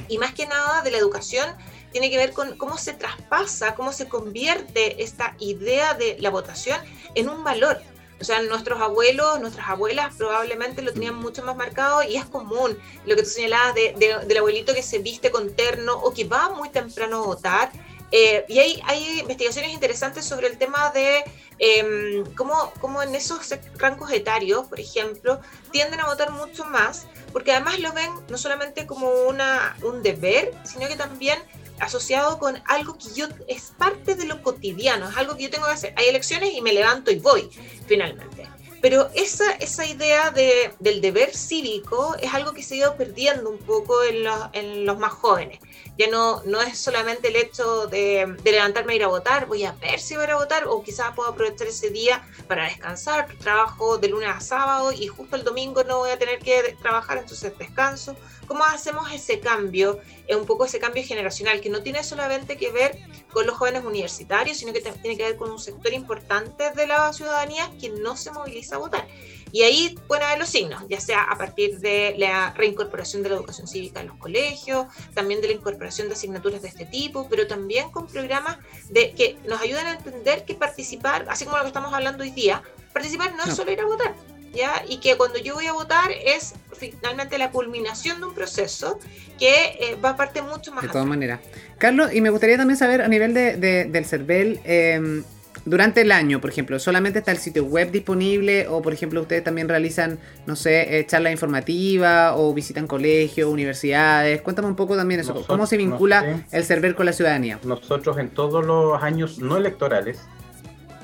Y 0.08 0.18
más 0.18 0.34
que 0.34 0.48
nada 0.48 0.82
de 0.82 0.90
la 0.90 0.98
educación 0.98 1.56
tiene 1.92 2.10
que 2.10 2.18
ver 2.18 2.34
con 2.34 2.58
cómo 2.58 2.76
se 2.76 2.94
traspasa, 2.94 3.76
cómo 3.76 3.94
se 3.94 4.08
convierte 4.08 5.04
esta 5.04 5.36
idea 5.38 5.94
de 5.94 6.18
la 6.20 6.32
votación 6.32 6.80
en 7.14 7.30
un 7.30 7.44
valor. 7.44 7.80
O 8.20 8.24
sea, 8.24 8.42
nuestros 8.42 8.82
abuelos, 8.82 9.40
nuestras 9.40 9.70
abuelas 9.70 10.16
probablemente 10.16 10.82
lo 10.82 10.92
tenían 10.92 11.14
mucho 11.14 11.44
más 11.44 11.56
marcado 11.56 12.02
y 12.02 12.16
es 12.16 12.26
común 12.26 12.76
lo 13.06 13.16
que 13.16 13.22
tú 13.22 13.30
señalabas 13.30 13.76
de, 13.76 13.94
del 14.26 14.38
abuelito 14.40 14.74
que 14.74 14.82
se 14.82 14.98
viste 14.98 15.30
con 15.30 15.56
terno 15.56 15.94
o 15.94 16.12
que 16.12 16.24
va 16.24 16.50
muy 16.50 16.70
temprano 16.70 17.18
a 17.18 17.26
votar. 17.28 17.72
Eh, 18.12 18.46
y 18.48 18.60
hay, 18.60 18.82
hay 18.86 19.20
investigaciones 19.20 19.72
interesantes 19.72 20.26
sobre 20.26 20.48
el 20.48 20.58
tema 20.58 20.92
de 20.92 21.24
eh, 21.60 22.24
cómo, 22.36 23.02
en 23.02 23.16
esos 23.16 23.54
rangos 23.78 24.12
etarios, 24.12 24.68
por 24.68 24.80
ejemplo, 24.80 25.40
tienden 25.72 26.00
a 26.00 26.08
votar 26.08 26.32
mucho 26.32 26.66
más, 26.66 27.08
porque 27.32 27.52
además 27.52 27.80
lo 27.80 27.94
ven 27.94 28.12
no 28.30 28.38
solamente 28.38 28.86
como 28.86 29.10
una, 29.28 29.76
un 29.84 30.04
deber, 30.04 30.54
sino 30.64 30.88
que 30.88 30.96
también 30.96 31.40
asociado 31.80 32.40
con 32.40 32.62
algo 32.66 32.98
que 32.98 33.14
yo 33.14 33.28
es 33.48 33.74
parte 33.78 34.16
de 34.16 34.26
lo 34.26 34.42
cotidiano, 34.42 35.10
es 35.10 35.18
algo 35.18 35.36
que 35.36 35.44
yo 35.44 35.50
tengo 35.50 35.66
que 35.66 35.74
hacer. 35.74 35.94
Hay 35.98 36.08
elecciones 36.08 36.54
y 36.54 36.62
me 36.62 36.74
levanto 36.74 37.12
y 37.12 37.20
voy, 37.20 37.50
finalmente. 37.88 38.48
Pero 38.82 39.10
esa, 39.16 39.52
esa 39.54 39.86
idea 39.86 40.30
de, 40.30 40.72
del 40.80 41.02
deber 41.02 41.36
cívico 41.36 42.16
es 42.22 42.34
algo 42.34 42.54
que 42.54 42.62
se 42.62 42.76
ha 42.76 42.78
ido 42.78 42.96
perdiendo 42.96 43.50
un 43.50 43.58
poco 43.58 44.04
en 44.04 44.24
los, 44.24 44.40
en 44.54 44.86
los 44.86 45.00
más 45.00 45.12
jóvenes. 45.12 45.60
Ya 45.98 46.08
no, 46.08 46.44
no 46.44 46.62
es 46.62 46.78
solamente 46.78 47.30
el 47.30 47.38
hecho 47.38 47.88
de, 47.88 48.36
levantarme 48.44 48.94
a 48.94 48.96
ir 48.98 49.04
a 49.04 49.08
votar, 49.08 49.46
voy 49.46 49.64
a 49.64 49.72
ver 49.74 50.00
si 50.00 50.16
voy 50.16 50.26
a 50.26 50.36
votar 50.36 50.68
o 50.68 50.84
quizás 50.84 51.16
puedo 51.16 51.30
aprovechar 51.30 51.68
ese 51.68 51.90
día 51.90 52.28
para 52.48 52.66
descansar, 52.66 53.28
trabajo 53.40 53.98
de 53.98 54.10
lunes 54.10 54.30
a 54.30 54.42
sábado 54.42 54.92
y 54.92 55.08
justo 55.08 55.36
el 55.38 55.44
domingo 55.44 55.84
no 55.84 56.00
voy 56.00 56.12
a 56.12 56.20
tener 56.20 56.40
que 56.40 56.76
trabajar, 56.82 57.20
entonces 57.20 57.58
descanso. 57.58 58.16
¿Cómo 58.48 58.64
hacemos 58.66 59.12
ese 59.12 59.40
cambio, 59.40 60.00
eh, 60.28 60.36
un 60.36 60.46
poco 60.46 60.66
ese 60.66 60.80
cambio 60.80 61.04
generacional, 61.04 61.62
que 61.62 61.70
no 61.70 61.82
tiene 61.82 62.04
solamente 62.04 62.58
que 62.58 62.72
ver 62.72 62.98
con 63.32 63.48
los 63.48 63.58
jóvenes 63.58 63.84
universitarios, 63.84 64.58
sino 64.58 64.72
que 64.74 64.82
tiene 64.82 65.18
que 65.18 65.24
ver 65.24 65.38
con 65.38 65.50
un 65.50 65.60
sector 65.60 65.94
importante 65.94 66.72
de 66.72 66.88
la 66.88 67.12
ciudadanía 67.12 67.72
que 67.80 67.90
no 67.90 68.16
se 68.16 68.32
moviliza 68.32 68.76
a 68.76 68.80
votar? 68.80 69.08
Y 69.56 69.64
ahí 69.64 69.98
pueden 70.10 70.26
haber 70.26 70.40
los 70.40 70.50
signos, 70.50 70.84
ya 70.90 71.00
sea 71.00 71.24
a 71.24 71.38
partir 71.38 71.80
de 71.80 72.14
la 72.18 72.54
reincorporación 72.58 73.24
de 73.24 73.30
la 73.30 73.36
educación 73.36 73.70
cívica 73.70 74.02
en 74.02 74.08
los 74.08 74.18
colegios, 74.18 74.88
también 75.14 75.40
de 75.40 75.48
la 75.48 75.54
incorporación 75.54 76.10
de 76.10 76.14
asignaturas 76.16 76.62
de 76.62 76.68
este 76.68 76.86
tipo, 76.86 77.30
pero 77.30 77.48
también 77.48 77.90
con 77.90 78.06
programas 78.06 78.58
de, 78.90 79.14
que 79.14 79.38
nos 79.48 79.62
ayudan 79.62 79.88
a 79.88 79.92
entender 79.94 80.44
que 80.44 80.56
participar, 80.56 81.26
así 81.30 81.46
como 81.46 81.56
lo 81.56 81.64
que 81.64 81.70
estamos 81.70 81.94
hablando 81.94 82.24
hoy 82.24 82.32
día, 82.32 82.64
participar 82.92 83.34
no, 83.38 83.46
es 83.46 83.56
solo 83.56 83.72
ir 83.72 83.80
a 83.80 83.86
votar, 83.86 84.14
¿ya? 84.54 84.84
Y 84.90 84.98
que 84.98 85.16
cuando 85.16 85.40
yo 85.40 85.54
voy 85.54 85.68
a 85.68 85.72
votar 85.72 86.12
es 86.12 86.56
finalmente 86.78 87.38
la 87.38 87.52
culminación 87.52 88.20
de 88.20 88.26
un 88.26 88.36
proceso 88.36 89.00
que 89.40 89.78
eh, 89.80 89.98
va 90.04 90.10
a 90.10 90.18
parte 90.18 90.42
mucho 90.42 90.74
más. 90.74 90.84
De 90.84 90.90
todas 90.90 91.08
maneras. 91.08 91.40
Carlos, 91.78 92.14
y 92.14 92.20
me 92.20 92.30
gustaría 92.30 92.58
también 92.58 92.76
saber 92.76 93.02
a 93.02 93.08
nivel 93.08 93.34
de, 93.34 93.56
del 93.86 94.06
CERVEL, 94.06 94.60
eh, 94.66 95.24
durante 95.66 96.02
el 96.02 96.12
año, 96.12 96.40
por 96.40 96.52
ejemplo, 96.52 96.78
solamente 96.78 97.20
está 97.20 97.32
el 97.32 97.40
sitio 97.40 97.66
web 97.66 97.92
disponible 97.92 98.68
o, 98.68 98.84
por 98.84 98.94
ejemplo, 98.94 99.22
ustedes 99.22 99.44
también 99.44 99.68
realizan, 99.68 100.20
no 100.46 100.56
sé, 100.56 101.00
eh, 101.00 101.06
charlas 101.08 101.32
informativas 101.32 102.34
o 102.38 102.54
visitan 102.54 102.86
colegios, 102.86 103.50
universidades. 103.50 104.42
Cuéntame 104.42 104.68
un 104.68 104.76
poco 104.76 104.96
también 104.96 105.22
eso. 105.22 105.44
¿Cómo 105.48 105.66
se 105.66 105.78
vincula 105.78 106.46
el 106.52 106.64
server 106.64 106.94
con 106.94 107.08
la 107.08 107.14
ciudadanía? 107.14 107.60
Nosotros 107.64 108.20
en 108.20 108.30
todos 108.30 108.64
los 108.64 109.02
años 109.02 109.40
no 109.40 109.58
electorales 109.58 110.22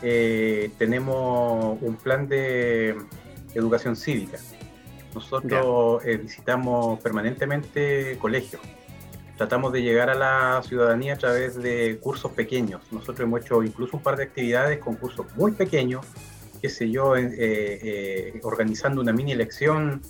eh, 0.04 0.70
tenemos 0.78 1.78
un 1.82 1.96
plan 1.96 2.28
de 2.28 2.96
educación 3.56 3.96
cívica. 3.96 4.38
Nosotros 5.16 6.06
eh, 6.06 6.18
visitamos 6.18 7.00
permanentemente 7.00 8.18
colegios 8.20 8.62
tratamos 9.42 9.74
de 9.74 9.82
llegar 9.82 10.12
a 10.12 10.14
la 10.14 10.62
ciudadanía 10.62 11.16
a 11.16 11.18
través 11.18 11.56
de 11.56 11.98
cursos 12.00 12.32
pequeños. 12.34 12.80
Nosotros 12.92 13.22
hemos 13.22 13.42
hecho 13.42 13.64
incluso 13.64 13.98
un 13.98 14.04
par 14.04 14.16
de 14.16 14.26
actividades 14.26 14.78
con 14.78 14.94
cursos 14.94 15.26
muy 15.36 15.54
pequeños, 15.54 16.06
qué 16.62 16.70
sé 16.70 16.92
yo, 16.92 17.16
eh, 17.16 17.28
eh, 17.40 18.40
organizando 18.44 19.02
una 19.02 19.12
mini 19.12 19.32
elección 19.32 20.04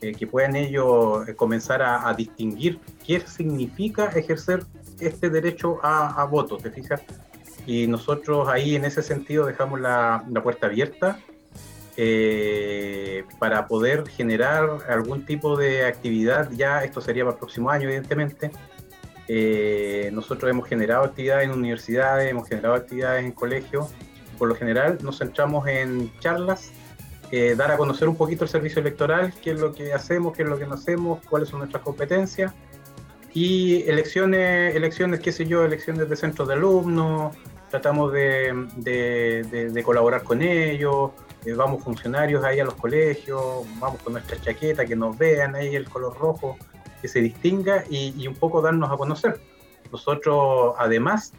eh, 0.00 0.12
que 0.12 0.26
puedan 0.26 0.56
ellos 0.56 1.28
comenzar 1.36 1.82
a, 1.82 2.14
distinguir 2.14 2.80
qué 3.06 3.20
significa 3.20 4.06
ejercer 4.06 4.64
este 5.00 5.28
derecho 5.28 5.80
a, 5.82 6.24
voto, 6.24 6.56
¿te 6.56 6.70
fijas? 6.70 7.02
Y 7.66 7.86
nosotros 7.88 8.48
ahí 8.48 8.74
en 8.74 8.86
ese 8.86 9.02
sentido 9.02 9.44
dejamos 9.44 9.82
la, 9.82 10.24
puerta 10.42 10.68
abierta 10.68 11.18
para 13.38 13.66
poder 13.66 14.08
generar 14.08 14.78
algún 14.88 15.26
tipo 15.26 15.58
de 15.58 15.84
actividad, 15.84 16.50
ya 16.52 16.84
esto 16.84 17.02
sería 17.02 17.24
para 17.24 17.34
el 17.34 17.38
próximo 17.38 17.68
año 17.68 17.88
evidentemente, 17.88 18.50
eh, 19.28 20.10
nosotros 20.12 20.50
hemos 20.50 20.66
generado 20.66 21.04
actividades 21.04 21.44
en 21.44 21.52
universidades, 21.52 22.30
hemos 22.30 22.48
generado 22.48 22.74
actividades 22.74 23.24
en 23.24 23.32
colegios. 23.32 23.90
Por 24.38 24.48
lo 24.48 24.54
general 24.54 24.98
nos 25.02 25.18
centramos 25.18 25.68
en 25.68 26.10
charlas, 26.20 26.70
eh, 27.30 27.54
dar 27.56 27.70
a 27.70 27.76
conocer 27.76 28.08
un 28.08 28.16
poquito 28.16 28.44
el 28.44 28.50
servicio 28.50 28.80
electoral, 28.80 29.34
qué 29.42 29.50
es 29.50 29.60
lo 29.60 29.74
que 29.74 29.92
hacemos, 29.92 30.34
qué 30.34 30.42
es 30.42 30.48
lo 30.48 30.58
que 30.58 30.66
no 30.66 30.74
hacemos, 30.74 31.20
cuáles 31.28 31.50
son 31.50 31.58
nuestras 31.58 31.82
competencias. 31.82 32.54
Y 33.34 33.82
elecciones, 33.88 34.74
elecciones, 34.74 35.20
qué 35.20 35.30
sé 35.32 35.46
yo, 35.46 35.64
elecciones 35.64 36.08
de 36.08 36.16
centros 36.16 36.48
de 36.48 36.54
alumnos, 36.54 37.36
tratamos 37.68 38.12
de, 38.12 39.82
colaborar 39.84 40.22
con 40.22 40.40
ellos, 40.40 41.10
eh, 41.44 41.52
vamos 41.52 41.84
funcionarios 41.84 42.42
ahí 42.42 42.60
a 42.60 42.64
los 42.64 42.74
colegios, 42.74 43.66
vamos 43.78 44.00
con 44.02 44.14
nuestra 44.14 44.40
chaqueta, 44.40 44.86
que 44.86 44.96
nos 44.96 45.16
vean 45.16 45.54
ahí 45.54 45.76
el 45.76 45.88
color 45.88 46.16
rojo, 46.18 46.56
que 47.00 47.08
se 47.08 47.20
distinga 47.20 47.84
y, 47.90 48.26
un 48.26 48.34
poco 48.34 48.60
darnos 48.60 48.90
a 48.90 48.96
conocer. 48.96 49.40
Nosotros, 49.92 50.74
además, 50.78 51.32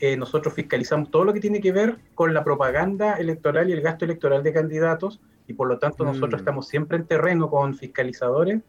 eh, 0.00 0.16
nosotros 0.16 0.54
fiscalizamos 0.54 1.10
todo 1.10 1.24
lo 1.24 1.32
que 1.32 1.40
tiene 1.40 1.60
que 1.60 1.72
ver 1.72 1.98
con 2.14 2.34
la 2.34 2.42
propaganda 2.42 3.14
electoral 3.14 3.70
y 3.70 3.72
el 3.72 3.80
gasto 3.80 4.04
electoral 4.04 4.42
de 4.42 4.52
candidatos 4.52 5.20
y 5.46 5.54
por 5.54 5.68
lo 5.68 5.78
tanto 5.78 6.04
nosotros 6.04 6.34
mm. 6.34 6.42
estamos 6.42 6.68
siempre 6.68 6.98
en 6.98 7.06
terreno 7.06 7.48
con 7.50 7.74
fiscalizadores 7.74 8.60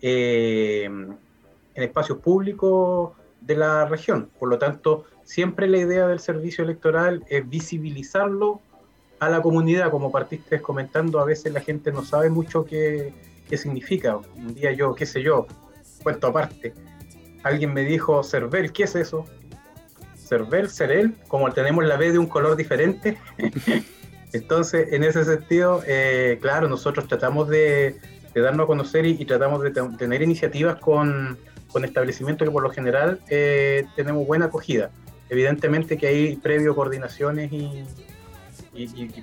eh, 0.00 0.84
en 0.84 1.82
espacios 1.82 2.18
públicos 2.18 3.12
de 3.40 3.56
la 3.56 3.86
región. 3.86 4.30
Por 4.38 4.48
lo 4.48 4.58
tanto, 4.58 5.04
siempre 5.24 5.68
la 5.68 5.78
idea 5.78 6.06
del 6.06 6.20
servicio 6.20 6.64
electoral 6.64 7.24
es 7.28 7.48
visibilizarlo 7.48 8.60
a 9.18 9.28
la 9.28 9.42
comunidad, 9.42 9.90
como 9.90 10.10
partiste 10.10 10.62
comentando, 10.62 11.20
a 11.20 11.26
veces 11.26 11.52
la 11.52 11.60
gente 11.60 11.92
no 11.92 12.02
sabe 12.02 12.30
mucho 12.30 12.64
qué, 12.64 13.12
qué 13.48 13.58
significa. 13.58 14.16
Un 14.16 14.54
día 14.54 14.72
yo, 14.72 14.94
qué 14.94 15.04
sé 15.04 15.22
yo, 15.22 15.46
cuento 16.02 16.28
aparte. 16.28 16.74
Alguien 17.42 17.72
me 17.72 17.84
dijo, 17.84 18.22
Cervel, 18.22 18.72
¿qué 18.72 18.84
es 18.84 18.94
eso? 18.94 19.26
Cervel, 20.16 20.70
Cerel, 20.70 21.14
como 21.28 21.52
tenemos 21.52 21.84
la 21.84 21.96
B 21.96 22.12
de 22.12 22.18
un 22.18 22.26
color 22.26 22.56
diferente. 22.56 23.18
Entonces, 24.32 24.92
en 24.92 25.02
ese 25.02 25.24
sentido, 25.24 25.82
eh, 25.86 26.38
claro, 26.40 26.68
nosotros 26.68 27.08
tratamos 27.08 27.48
de, 27.48 27.96
darnos 28.34 28.64
a 28.64 28.66
conocer 28.66 29.06
y, 29.06 29.24
tratamos 29.24 29.62
de 29.62 29.72
tener 29.98 30.22
iniciativas 30.22 30.76
con, 30.76 31.36
establecimientos 31.82 32.46
que 32.46 32.52
por 32.52 32.62
lo 32.62 32.70
general 32.70 33.20
eh, 33.28 33.84
tenemos 33.96 34.26
buena 34.26 34.46
acogida. 34.46 34.90
Evidentemente 35.28 35.96
que 35.96 36.08
hay 36.08 36.36
previo 36.36 36.74
coordinaciones 36.74 37.52
y, 37.52 37.84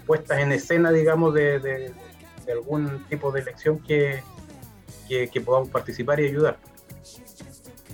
puestas 0.06 0.40
en 0.40 0.52
escena, 0.52 0.92
digamos, 0.92 1.34
de, 1.34 1.92
algún 2.52 3.06
tipo 3.10 3.32
de 3.32 3.42
elección 3.42 3.80
que, 3.80 4.22
que 5.08 5.42
podamos 5.42 5.70
participar 5.70 6.20
y 6.20 6.28
ayudar. 6.28 6.58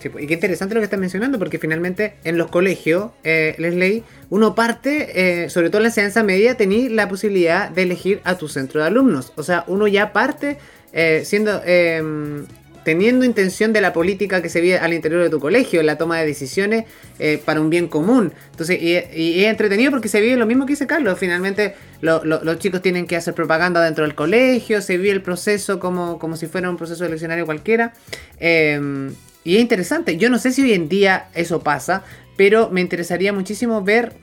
Pues, 0.10 0.24
y 0.24 0.28
qué 0.28 0.34
interesante 0.34 0.76
lo 0.76 0.82
que 0.82 0.86
estás 0.86 1.00
mencionando, 1.00 1.40
porque 1.40 1.60
finalmente 1.60 2.16
en 2.24 2.38
los 2.38 2.50
colegios, 2.50 3.12
eh, 3.24 3.56
Leslie, 3.58 4.04
uno 4.30 4.56
parte, 4.56 5.44
eh, 5.44 5.50
sobre 5.50 5.70
todo 5.70 5.80
en 5.80 5.84
la 5.84 5.90
enseñanza 5.90 6.24
media, 6.24 6.56
tenéis 6.56 6.92
la 6.92 7.08
posibilidad 7.08 7.70
de 7.70 7.84
elegir 7.84 8.22
a 8.24 8.38
tu 8.38 8.48
centro 8.48 8.82
de 8.82 8.88
alumnos. 8.88 9.34
O 9.36 9.44
sea, 9.44 9.64
uno 9.68 9.88
ya 9.88 10.14
parte 10.14 10.58
eh, 10.92 11.24
siendo 11.26 11.62
em, 11.66 12.46
teniendo 12.84 13.25
intención 13.25 13.74
de 13.74 13.82
la 13.82 13.94
política 13.94 14.42
que 14.42 14.50
se 14.50 14.62
vive 14.62 14.78
al 14.78 14.94
interior 14.94 15.24
de 15.24 15.30
tu 15.30 15.40
colegio, 15.40 15.82
la 15.84 15.98
toma 15.98 16.20
de 16.20 16.25
decisiones 16.25 16.86
eh, 17.20 17.42
para 17.44 17.62
un 17.62 17.70
bien 17.70 17.88
común. 17.88 18.34
Entonces, 18.52 18.82
y, 18.82 18.96
es 18.96 19.48
entretenido 19.50 19.92
porque 19.92 20.08
se 20.08 20.22
vive 20.22 20.36
lo 20.36 20.46
mismo 20.46 20.66
que 20.66 20.74
dice 20.74 20.88
Carlos. 20.88 21.18
Finalmente, 21.18 21.75
los 22.02 22.60
chicos 22.60 22.82
tienen 22.82 23.08
que 23.08 23.16
hacer 23.16 23.34
propaganda 23.34 23.84
dentro 23.84 24.04
del 24.04 24.16
colegio, 24.16 24.82
se 24.82 24.98
vive 24.98 25.12
el 25.12 25.22
proceso 25.22 25.80
como, 25.80 26.20
como 26.20 26.36
si 26.36 26.48
fuera 26.48 26.70
un 26.70 26.78
proceso 26.78 27.06
eleccionario 27.06 27.46
cualquiera. 27.46 27.94
Em, 28.40 29.13
y 29.44 29.56
es 29.56 29.62
interesante. 29.62 30.18
Yo 30.18 30.30
no 30.30 30.38
sé 30.38 30.52
si 30.52 30.63
hoy 30.63 30.74
en 30.74 30.90
día 30.90 31.28
eso 31.34 31.62
pasa, 31.62 32.04
pero 32.38 32.70
me 32.70 32.82
interesaría 32.82 33.34
muchísimo 33.34 33.84
ver 33.84 34.13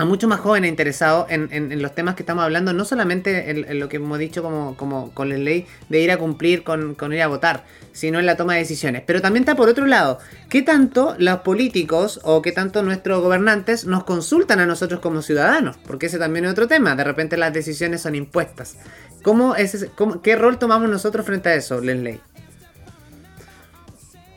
a 0.00 0.06
muchos 0.06 0.30
más 0.30 0.40
jóvenes 0.40 0.70
interesados 0.70 1.26
en, 1.28 1.82
los 1.82 1.94
temas 1.94 2.14
que 2.14 2.22
estamos 2.22 2.42
hablando, 2.42 2.72
no 2.72 2.86
solamente 2.86 3.50
en, 3.50 3.78
lo 3.78 3.90
que 3.90 3.96
hemos 3.98 4.18
dicho 4.18 4.42
como, 4.42 4.74
como, 4.74 5.12
con 5.12 5.28
la 5.28 5.36
ley 5.36 5.66
de 5.90 6.00
ir 6.00 6.10
a 6.10 6.16
cumplir 6.16 6.64
con, 6.64 6.96
ir 7.12 7.20
a 7.20 7.26
votar, 7.26 7.66
sino 7.92 8.18
en 8.18 8.24
la 8.24 8.34
toma 8.34 8.54
de 8.54 8.60
decisiones. 8.60 9.02
Pero 9.06 9.20
también 9.20 9.42
está 9.42 9.56
por 9.56 9.68
otro 9.68 9.84
lado, 9.84 10.18
¿qué 10.48 10.62
tanto 10.62 11.14
los 11.18 11.40
políticos 11.40 12.18
o 12.22 12.40
qué 12.40 12.50
tanto 12.50 12.82
nuestros 12.82 13.20
gobernantes 13.20 13.84
nos 13.84 14.04
consultan 14.04 14.58
a 14.60 14.64
nosotros 14.64 15.00
como 15.00 15.20
ciudadanos? 15.20 15.76
Porque 15.86 16.06
ese 16.06 16.18
también 16.18 16.46
es 16.46 16.52
otro 16.52 16.66
tema, 16.66 16.96
de 16.96 17.04
repente 17.04 17.36
las 17.36 17.52
decisiones 17.52 18.00
son 18.00 18.14
impuestas. 18.14 18.78
¿Cómo 19.22 19.54
es 19.54 19.86
¿Qué 20.22 20.34
rol 20.34 20.58
tomamos 20.58 20.88
nosotros 20.88 21.26
frente 21.26 21.50
a 21.50 21.54
eso, 21.56 21.78
Lenley? 21.78 22.20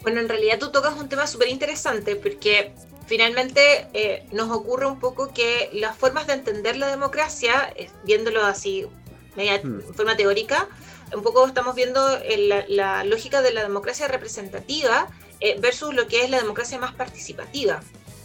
Bueno, 0.01 0.19
en 0.19 0.27
realidad 0.27 0.59
tú 0.59 0.73
tocas 0.73 0.93
un 0.99 1.07
tema 1.07 1.25
súper 1.25 1.47
interesante 1.47 2.17
porque 2.17 2.73
finalmente 3.05 3.87
eh, 3.93 4.25
nos 4.31 4.51
ocurre 4.51 4.85
un 4.85 4.99
poco 4.99 5.33
que 5.33 5.69
las 5.73 5.95
formas 5.97 6.27
de 6.27 6.33
entender 6.33 6.77
la 6.77 6.87
democracia, 6.87 7.73
eh, 7.75 7.89
viéndolo 8.03 8.43
así 8.43 8.85
media, 9.35 9.59
hmm. 9.63 9.93
forma 9.93 10.15
teórica, 10.15 10.67
un 11.15 11.21
poco 11.23 11.45
estamos 11.45 11.75
viendo 11.75 12.01
la, 12.69 13.03
lógica 13.03 13.41
de 13.41 13.53
la 13.53 13.61
democracia 13.61 14.07
representativa 14.07 15.07
eh, 15.39 15.57
versus 15.59 15.93
lo 15.93 16.07
que 16.07 16.23
es 16.23 16.29
la 16.29 16.39
democracia 16.39 16.79
más 16.79 16.93
participativa. 16.93 17.81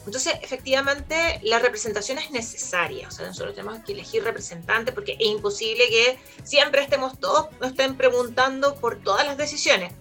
Entonces, 0.07 0.35
efectivamente, 0.41 1.39
la 1.43 1.59
representación 1.59 2.17
es 2.17 2.31
necesaria. 2.31 3.09
O 3.09 3.11
sea, 3.11 3.27
nosotros 3.27 3.55
tenemos 3.55 3.81
que 3.85 3.93
elegir 3.93 4.25
representantes 4.25 4.95
porque 4.95 5.13
es 5.13 5.27
imposible 5.27 5.87
que 5.89 6.19
siempre 6.45 6.81
estemos 6.81 7.21
todos, 7.21 7.49
nos 7.61 7.71
estén 7.71 7.95
preguntando 7.97 8.77
por 8.77 8.97
todas 9.03 9.27
las 9.27 9.37
decisiones. 9.37 9.93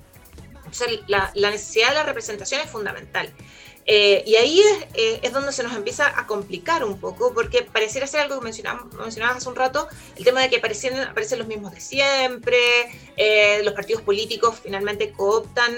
Entonces, 0.56 1.02
la, 1.08 1.32
la 1.34 1.52
necesidad 1.52 1.90
de 1.90 1.96
la 1.96 2.04
representación 2.04 2.62
es 2.62 2.70
fundamental. 2.70 3.34
Eh, 3.90 4.22
y 4.26 4.36
ahí 4.36 4.62
eh, 4.96 5.22
es, 5.24 5.32
donde 5.32 5.54
se 5.54 5.64
nos 5.64 5.74
empieza 5.74 6.20
a 6.20 6.28
complicar 6.28 6.84
un 6.84 7.00
poco, 7.00 7.34
porque 7.34 7.62
pareciera 7.62 8.06
ser 8.06 8.20
algo 8.20 8.38
que 8.38 8.44
mencionabas, 8.44 9.38
hace 9.38 9.48
un 9.48 9.56
rato, 9.56 9.88
el 10.18 10.26
tema 10.26 10.42
de 10.42 10.50
que 10.50 10.58
aparecen, 10.58 11.00
aparecen 11.00 11.40
los 11.40 11.48
mismos 11.48 11.72
de 11.72 11.80
siempre, 11.80 12.58
eh, 13.16 13.62
los 13.64 13.74
partidos 13.74 14.02
políticos 14.02 14.60
finalmente 14.62 15.14
cooptan 15.14 15.74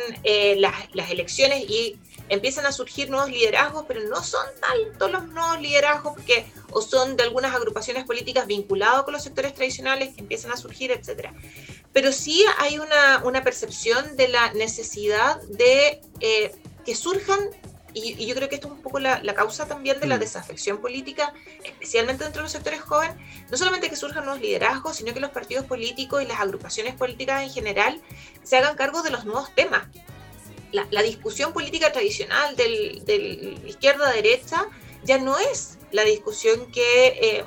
las, 0.58 0.74
las, 0.94 1.12
elecciones 1.12 1.70
y 1.70 2.00
empiezan 2.30 2.66
a 2.66 2.72
surgir 2.72 3.12
nuevos 3.12 3.30
liderazgos, 3.30 3.86
pero 3.88 4.02
no 4.10 4.24
son 4.24 4.46
tanto 4.60 5.08
los 5.08 5.28
nuevos 5.28 5.62
liderazgos, 5.62 6.14
porque 6.16 6.52
o 6.72 6.82
son 6.82 7.16
de 7.16 7.24
algunas 7.24 7.54
agrupaciones 7.54 8.06
políticas 8.06 8.48
vinculados 8.48 9.04
con 9.04 9.14
los 9.14 9.22
sectores 9.22 9.54
tradicionales 9.54 10.16
que 10.16 10.22
empiezan 10.22 10.52
a 10.52 10.58
surgir, 10.58 10.92
etc. 10.92 11.30
Pero 11.94 12.12
sí 12.12 12.44
hay 12.58 12.80
una, 12.80 13.22
una 13.24 13.44
percepción 13.44 14.16
de 14.16 14.30
la 14.30 14.52
necesidad 14.54 15.40
de 15.44 16.02
que 16.86 16.96
surjan 16.96 17.40
y, 18.04 18.26
yo 18.26 18.36
creo 18.36 18.50
que 18.50 18.56
esto 18.56 18.68
es 18.68 18.74
un 18.74 18.82
poco 18.82 19.00
la, 19.00 19.22
causa 19.34 19.68
también 19.68 20.00
de 20.00 20.08
la 20.08 20.18
mm. 20.18 20.20
desafección 20.20 20.78
política, 20.80 21.34
especialmente 21.64 22.24
dentro 22.24 22.42
de 22.42 22.44
los 22.44 22.52
sectores 22.52 22.82
jóvenes, 22.82 23.16
no 23.50 23.58
solamente 23.58 23.90
que 23.90 23.96
surjan 23.96 24.26
nuevos 24.26 24.42
liderazgos, 24.42 24.98
sino 24.98 25.14
que 25.14 25.20
los 25.20 25.32
partidos 25.32 25.66
políticos 25.66 26.22
y 26.22 26.26
las 26.26 26.40
agrupaciones 26.40 26.96
políticas 26.96 27.44
en 27.44 27.50
general 27.50 28.02
se 28.44 28.58
hagan 28.58 28.76
cargo 28.76 29.02
de 29.02 29.12
los 29.12 29.26
nuevos 29.26 29.54
temas. 29.56 29.88
La, 30.72 31.02
discusión 31.02 31.52
política 31.52 31.92
tradicional 31.92 32.56
del, 32.56 33.04
del 33.04 33.60
izquierda-derecha 33.66 34.68
ya 35.04 35.18
no 35.18 35.40
es 35.40 35.80
la 35.92 36.04
discusión 36.04 36.72
que 36.72 37.08
eh, 37.08 37.44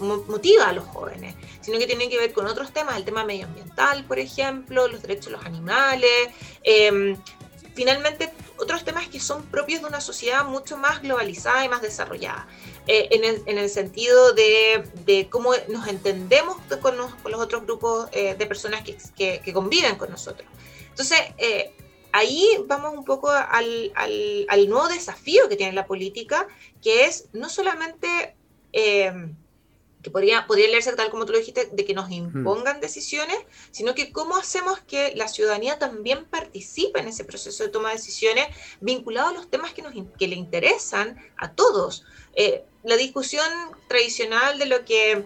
motiva 0.00 0.68
a 0.68 0.72
los 0.72 0.84
jóvenes, 0.86 1.34
sino 1.60 1.78
que 1.78 1.86
tiene 1.86 2.08
que 2.08 2.18
ver 2.18 2.32
con 2.32 2.46
otros 2.46 2.72
temas, 2.72 2.96
el 2.96 3.04
tema 3.04 3.24
medioambiental, 3.24 4.04
por 4.04 4.18
ejemplo, 4.18 4.88
los 4.88 5.02
derechos 5.02 5.26
de 5.26 5.32
los 5.32 5.44
animales, 5.44 6.28
eh, 6.64 7.16
finalmente 7.78 8.32
otros 8.56 8.84
temas 8.84 9.06
que 9.06 9.20
son 9.20 9.44
propios 9.44 9.82
de 9.82 9.86
una 9.86 10.00
sociedad 10.00 10.44
mucho 10.44 10.76
más 10.76 11.00
globalizada 11.00 11.64
y 11.64 11.68
más 11.68 11.80
desarrollada, 11.80 12.48
eh, 12.88 13.08
en, 13.12 13.56
el, 13.56 13.70
sentido 13.70 14.32
de, 14.32 15.28
cómo 15.30 15.52
nos 15.68 15.86
entendemos 15.86 16.56
con 16.82 16.96
los, 16.96 17.12
otros 17.34 17.62
grupos 17.62 18.08
eh, 18.10 18.34
de 18.34 18.46
personas 18.46 18.82
que, 18.82 19.52
conviven 19.54 19.94
con 19.94 20.10
nosotros. 20.10 20.48
Entonces, 20.88 21.20
eh, 21.38 21.70
ahí 22.10 22.44
vamos 22.66 22.94
un 22.94 23.04
poco 23.04 23.30
al, 23.30 23.92
nuevo 24.66 24.88
desafío 24.88 25.48
que 25.48 25.54
tiene 25.54 25.72
la 25.72 25.86
política, 25.86 26.48
que 26.82 27.04
es 27.04 27.28
no 27.32 27.48
solamente 27.48 28.34
que 30.08 30.12
podría, 30.12 30.46
podría 30.46 30.68
leerse 30.68 30.92
tal 30.94 31.10
como 31.10 31.26
tú 31.26 31.32
lo 31.32 31.38
dijiste, 31.38 31.68
de 31.70 31.84
que 31.84 31.92
nos 31.92 32.10
impongan 32.10 32.80
decisiones, 32.80 33.36
sino 33.70 33.94
que 33.94 34.10
cómo 34.10 34.36
hacemos 34.36 34.80
que 34.80 35.12
la 35.14 35.28
ciudadanía 35.28 35.78
también 35.78 36.24
participe 36.24 37.00
en 37.00 37.08
ese 37.08 37.24
proceso 37.24 37.62
de 37.62 37.68
toma 37.68 37.90
de 37.90 37.96
decisiones 37.96 38.46
vinculado 38.80 39.28
a 39.28 39.32
los 39.32 39.50
temas 39.50 39.72
que, 39.72 39.82
nos, 39.82 39.92
que 40.18 40.28
le 40.28 40.36
interesan 40.36 41.18
a 41.36 41.52
todos. 41.52 42.04
Eh, 42.34 42.64
la 42.84 42.96
discusión 42.96 43.46
tradicional 43.86 44.58
de 44.58 44.66
lo 44.66 44.84
que 44.84 45.24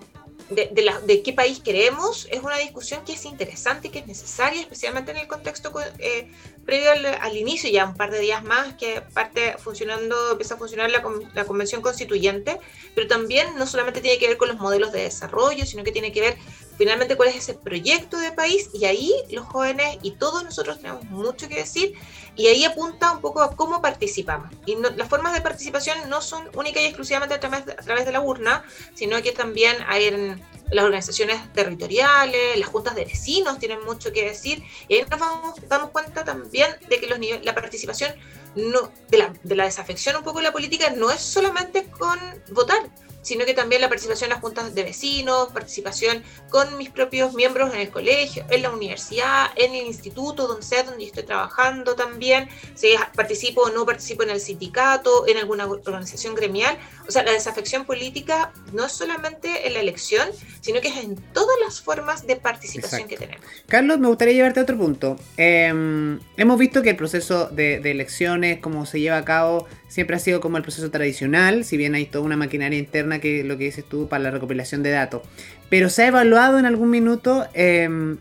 de, 0.50 1.22
qué 1.22 1.32
país 1.32 1.60
queremos 1.60 2.26
es 2.30 2.42
una 2.42 2.58
discusión 2.58 3.04
que 3.04 3.12
es 3.12 3.24
interesante 3.24 3.90
que 3.90 4.00
es 4.00 4.06
necesaria, 4.06 4.60
especialmente 4.60 5.10
en 5.10 5.18
el 5.18 5.26
contexto 5.26 5.72
eh, 5.98 6.30
previo 6.64 6.90
al, 7.20 7.36
inicio, 7.36 7.70
ya 7.70 7.86
un 7.86 7.96
par 7.96 8.10
de 8.10 8.20
días 8.20 8.44
más, 8.44 8.74
que 8.74 9.00
parte 9.00 9.56
funcionando, 9.58 10.32
empieza 10.32 10.54
a 10.54 10.58
funcionar 10.58 10.90
la, 10.90 11.02
la, 11.34 11.44
Convención 11.44 11.82
Constituyente, 11.82 12.58
pero 12.94 13.06
también 13.08 13.56
no 13.56 13.66
solamente 13.66 14.00
tiene 14.00 14.18
que 14.18 14.28
ver 14.28 14.36
con 14.36 14.48
los 14.48 14.58
modelos 14.58 14.92
de 14.92 15.02
desarrollo, 15.02 15.66
sino 15.66 15.84
que 15.84 15.92
tiene 15.92 16.12
que 16.12 16.20
ver 16.20 16.36
finalmente 16.82 17.16
cuál 17.16 17.28
es 17.28 17.36
ese 17.36 17.54
proyecto 17.54 18.18
de 18.18 18.32
país 18.32 18.68
y 18.74 18.86
ahí 18.86 19.14
los 19.30 19.46
jóvenes 19.46 19.98
y 20.02 20.16
todos 20.16 20.42
nosotros 20.42 20.80
tenemos 20.80 21.04
mucho 21.04 21.48
que 21.48 21.54
decir 21.54 21.94
y 22.34 22.48
ahí 22.48 22.64
apunta 22.64 23.12
un 23.12 23.20
poco 23.20 23.40
a 23.40 23.54
cómo 23.54 23.80
participamos. 23.80 24.52
Y 24.66 24.74
las 24.74 25.08
formas 25.08 25.32
de 25.32 25.40
participación 25.40 26.10
no 26.10 26.20
son 26.20 26.50
única 26.56 26.80
y 26.80 26.86
exclusivamente 26.86 27.36
a 27.36 27.38
través, 27.38 27.66
de, 27.66 27.72
a 27.74 27.76
través 27.76 28.04
de 28.04 28.10
la 28.10 28.20
urna, 28.20 28.64
sino 28.94 29.22
que 29.22 29.30
también 29.30 29.76
hay 29.86 30.06
en 30.06 30.42
las 30.72 30.84
organizaciones 30.84 31.52
territoriales, 31.52 32.58
las 32.58 32.68
juntas 32.68 32.96
de 32.96 33.04
vecinos 33.04 33.60
tienen 33.60 33.84
mucho 33.84 34.12
que 34.12 34.24
decir 34.24 34.64
y 34.88 34.94
ahí 34.94 35.06
nos 35.08 35.68
damos 35.68 35.90
cuenta 35.90 36.24
también 36.24 36.68
de 36.88 36.98
que 36.98 37.06
los 37.06 37.20
la 37.44 37.54
participación 37.54 38.12
no, 38.56 38.90
de, 39.08 39.18
la, 39.18 39.32
de 39.44 39.54
la 39.54 39.66
desafección 39.66 40.16
un 40.16 40.24
poco 40.24 40.38
de 40.38 40.46
la 40.46 40.52
política 40.52 40.90
no 40.90 41.12
es 41.12 41.20
solamente 41.20 41.84
con 41.84 42.18
votar, 42.50 42.90
sino 43.22 43.44
que 43.44 43.54
también 43.54 43.80
la 43.80 43.88
participación 43.88 44.30
en 44.30 44.34
las 44.34 44.40
juntas 44.40 44.74
de 44.74 44.82
vecinos, 44.82 45.48
participación 45.52 46.22
con 46.50 46.76
mis 46.76 46.90
propios 46.90 47.32
miembros 47.34 47.72
en 47.72 47.80
el 47.80 47.90
colegio, 47.90 48.44
en 48.50 48.62
la 48.62 48.70
universidad, 48.70 49.46
en 49.56 49.74
el 49.74 49.86
instituto, 49.86 50.46
donde 50.46 50.66
sea 50.66 50.82
donde 50.82 51.04
estoy 51.04 51.22
trabajando 51.22 51.94
también, 51.94 52.48
si 52.74 52.88
participo 53.14 53.62
o 53.62 53.70
no 53.70 53.86
participo 53.86 54.22
en 54.22 54.30
el 54.30 54.40
sindicato, 54.40 55.26
en 55.26 55.38
alguna 55.38 55.66
organización 55.66 56.34
gremial. 56.34 56.76
O 57.08 57.10
sea, 57.10 57.22
la 57.22 57.32
desafección 57.32 57.84
política 57.84 58.52
no 58.72 58.86
es 58.86 58.92
solamente 58.92 59.66
en 59.66 59.74
la 59.74 59.80
elección, 59.80 60.28
sino 60.60 60.80
que 60.80 60.88
es 60.88 60.96
en 60.96 61.16
todas 61.32 61.56
las 61.64 61.80
formas 61.80 62.26
de 62.26 62.36
participación 62.36 63.08
que 63.08 63.16
tenemos. 63.16 63.44
Carlos, 63.68 63.98
me 63.98 64.08
gustaría 64.08 64.34
llevarte 64.34 64.60
a 64.60 64.62
otro 64.64 64.76
punto. 64.76 65.16
Em, 65.36 66.20
hemos 66.36 66.58
visto 66.58 66.82
que 66.82 66.90
el 66.90 66.96
proceso 66.96 67.46
de, 67.46 67.80
de 67.80 67.90
elecciones, 67.90 68.60
como 68.60 68.86
se 68.86 69.00
lleva 69.00 69.18
a 69.18 69.24
cabo, 69.24 69.66
siempre 69.92 70.16
ha 70.16 70.18
sido 70.18 70.40
como 70.40 70.56
el 70.56 70.62
proceso 70.62 70.90
tradicional, 70.90 71.66
si 71.66 71.76
bien 71.76 71.94
hay 71.94 72.06
toda 72.06 72.24
una 72.24 72.38
maquinaria 72.38 72.78
interna 72.78 73.18
que 73.18 73.44
lo 73.44 73.58
que 73.58 73.64
dices 73.64 73.84
tú 73.86 74.08
para 74.08 74.22
la 74.24 74.30
recopilación 74.30 74.82
de 74.82 74.88
datos. 74.88 75.20
Pero 75.68 75.90
se 75.90 76.04
ha 76.04 76.06
evaluado 76.06 76.58
en 76.58 76.64
algún 76.64 76.88
minuto 76.88 77.46
em, 77.52 78.16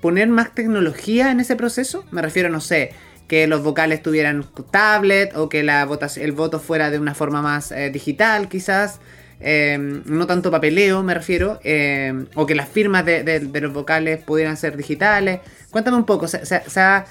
poner 0.00 0.28
más 0.28 0.54
tecnología 0.54 1.30
en 1.30 1.40
ese 1.40 1.56
proceso. 1.56 2.06
Me 2.10 2.22
refiero, 2.22 2.48
no 2.48 2.62
sé, 2.62 2.92
que 3.28 3.46
los 3.46 3.62
vocales 3.62 4.02
tuvieran 4.02 4.46
tablet 4.70 5.36
o 5.36 5.50
que 5.50 5.60
el 5.60 6.32
voto 6.32 6.58
fuera 6.58 6.90
de 6.90 6.98
una 6.98 7.14
forma 7.14 7.42
más 7.42 7.70
eh, 7.70 7.90
digital 7.90 8.48
quizás. 8.48 8.98
Em, 9.40 10.04
no 10.06 10.26
tanto 10.26 10.50
papeleo, 10.50 11.02
me 11.02 11.12
refiero, 11.12 11.60
em, 11.64 12.28
o 12.34 12.46
que 12.46 12.54
las 12.54 12.70
firmas 12.70 13.04
de, 13.04 13.50
los 13.60 13.74
vocales 13.74 14.22
pudieran 14.24 14.56
ser 14.56 14.74
digitales. 14.74 15.40
Cuéntame 15.68 15.98
un 15.98 16.06
poco, 16.06 16.26
¿se, 16.28 16.40
ha, 16.80 17.04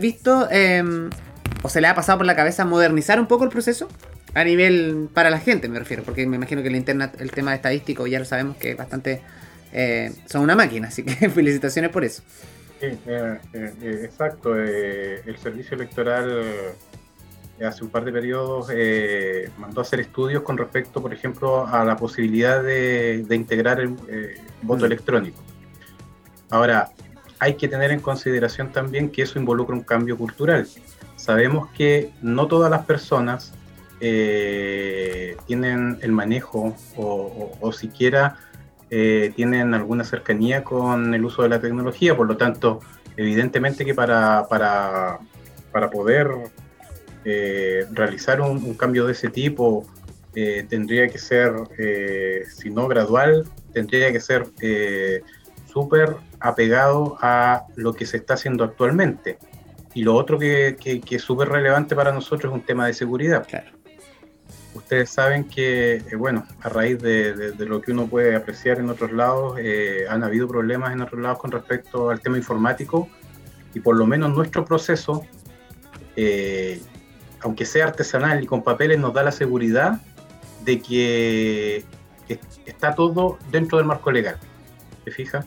visto 0.00 0.48
o 1.66 1.68
se 1.68 1.80
le 1.80 1.88
ha 1.88 1.96
pasado 1.96 2.18
por 2.18 2.26
la 2.26 2.36
cabeza 2.36 2.64
modernizar 2.64 3.18
un 3.18 3.26
poco 3.26 3.42
el 3.42 3.50
proceso? 3.50 3.88
A 4.34 4.44
nivel 4.44 5.08
para 5.12 5.30
la 5.30 5.40
gente, 5.40 5.68
me 5.68 5.80
refiero, 5.80 6.04
porque 6.04 6.24
me 6.24 6.36
imagino 6.36 6.62
que 6.62 6.68
el, 6.68 6.76
internet, 6.76 7.16
el 7.18 7.32
tema 7.32 7.54
estadístico 7.54 8.06
ya 8.06 8.20
lo 8.20 8.24
sabemos 8.24 8.56
que 8.56 8.76
bastante 8.76 9.20
eh, 9.72 10.12
son 10.26 10.42
una 10.42 10.54
máquina, 10.54 10.88
así 10.88 11.02
que 11.02 11.28
felicitaciones 11.30 11.90
por 11.90 12.04
eso. 12.04 12.22
Sí, 12.80 12.86
eh, 13.06 13.38
eh, 13.52 14.00
exacto. 14.04 14.54
el 14.54 15.36
servicio 15.42 15.74
electoral 15.74 16.44
hace 17.66 17.82
un 17.82 17.90
par 17.90 18.04
de 18.04 18.12
periodos 18.12 18.68
mandó 19.58 19.80
a 19.80 19.82
hacer 19.82 19.98
estudios 19.98 20.44
con 20.44 20.56
respecto, 20.56 21.02
por 21.02 21.12
ejemplo, 21.12 21.66
a 21.66 21.84
la 21.84 21.96
posibilidad 21.96 22.62
de, 22.62 23.26
integrar 23.30 23.80
el 23.80 23.96
voto 24.62 24.84
mm. 24.84 24.86
electrónico. 24.86 25.42
Ahora, 26.48 26.90
hay 27.38 27.54
que 27.54 27.68
tener 27.68 27.90
en 27.90 28.00
consideración 28.00 28.72
también 28.72 29.10
que 29.10 29.22
eso 29.22 29.38
involucra 29.38 29.74
un 29.74 29.82
cambio 29.82 30.16
cultural. 30.16 30.66
Sabemos 31.16 31.70
que 31.72 32.12
no 32.22 32.46
todas 32.46 32.70
las 32.70 32.84
personas 32.86 33.52
eh, 34.00 35.36
tienen 35.46 35.98
el 36.02 36.12
manejo 36.12 36.76
o, 36.96 37.72
siquiera 37.72 38.36
eh, 38.90 39.32
tienen 39.34 39.72
alguna 39.74 40.04
cercanía 40.04 40.62
con 40.64 41.14
el 41.14 41.24
uso 41.24 41.42
de 41.42 41.48
la 41.48 41.60
tecnología, 41.60 42.16
por 42.16 42.26
lo 42.26 42.36
tanto, 42.36 42.80
evidentemente 43.16 43.84
que 43.84 43.94
para, 43.94 44.46
para, 44.48 45.18
poder 45.90 46.28
eh, 47.24 47.86
realizar 47.92 48.40
un, 48.40 48.74
cambio 48.74 49.06
de 49.06 49.12
ese 49.12 49.28
tipo 49.28 49.86
tendría 50.68 51.08
que 51.08 51.16
ser, 51.16 51.52
si 52.54 52.68
no 52.68 52.86
gradual, 52.88 53.44
tendría 53.72 54.12
que 54.12 54.20
ser 54.20 54.46
súper 55.66 56.16
apegado 56.40 57.18
a 57.20 57.66
lo 57.76 57.94
que 57.94 58.06
se 58.06 58.18
está 58.18 58.34
haciendo 58.34 58.64
actualmente. 58.64 59.38
Y 59.94 60.02
lo 60.02 60.14
otro 60.14 60.38
que, 60.38 60.76
es 61.08 61.22
súper 61.22 61.48
relevante 61.48 61.96
para 61.96 62.12
nosotros 62.12 62.52
es 62.52 62.54
un 62.54 62.66
tema 62.66 62.86
de 62.86 62.92
seguridad. 62.92 63.46
Ustedes 64.74 65.08
saben 65.08 65.44
que, 65.44 65.96
eh, 65.96 66.16
bueno, 66.16 66.46
a 66.60 66.68
raíz 66.68 66.98
de, 67.00 67.54
lo 67.58 67.80
que 67.80 67.92
uno 67.92 68.06
puede 68.06 68.36
apreciar 68.36 68.78
en 68.78 68.90
otros 68.90 69.10
lados, 69.12 69.56
eh, 69.58 70.04
han 70.08 70.22
habido 70.22 70.46
problemas 70.46 70.92
en 70.92 71.00
otros 71.00 71.22
lados 71.22 71.38
con 71.38 71.50
respecto 71.50 72.10
al 72.10 72.20
tema 72.20 72.36
informático 72.36 73.08
y 73.72 73.80
por 73.80 73.96
lo 73.96 74.06
menos 74.06 74.34
nuestro 74.34 74.66
proceso, 74.66 75.24
eh, 76.14 76.82
aunque 77.40 77.64
sea 77.64 77.86
artesanal 77.86 78.42
y 78.42 78.46
con 78.46 78.62
papeles, 78.62 78.98
nos 78.98 79.14
da 79.14 79.22
la 79.22 79.32
seguridad 79.32 80.02
de 80.64 80.82
que 80.82 81.84
está 82.66 82.94
todo 82.94 83.38
dentro 83.50 83.78
del 83.78 83.86
marco 83.86 84.10
legal. 84.12 84.36
¿Se 85.04 85.10
fija? 85.10 85.46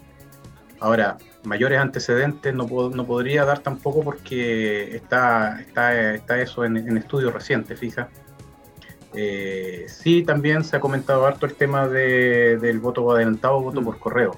Ahora, 0.79 1.17
mayores 1.43 1.79
antecedentes 1.79 2.53
no, 2.53 2.65
no 2.65 3.05
podría 3.05 3.45
dar 3.45 3.59
tampoco 3.59 4.03
porque 4.03 4.95
está, 4.95 5.59
está, 5.59 6.13
está 6.13 6.39
eso 6.39 6.63
en, 6.63 6.77
en 6.77 6.97
estudio 6.97 7.31
reciente, 7.31 7.75
fija. 7.75 8.09
Eh, 9.13 9.85
sí, 9.87 10.23
también 10.23 10.63
se 10.63 10.77
ha 10.77 10.79
comentado 10.79 11.25
harto 11.25 11.45
el 11.45 11.55
tema 11.55 11.87
del 11.87 12.79
voto 12.79 13.11
adelantado, 13.11 13.61
voto 13.61 13.81
mm. 13.81 13.85
por 13.85 13.99
correo. 13.99 14.37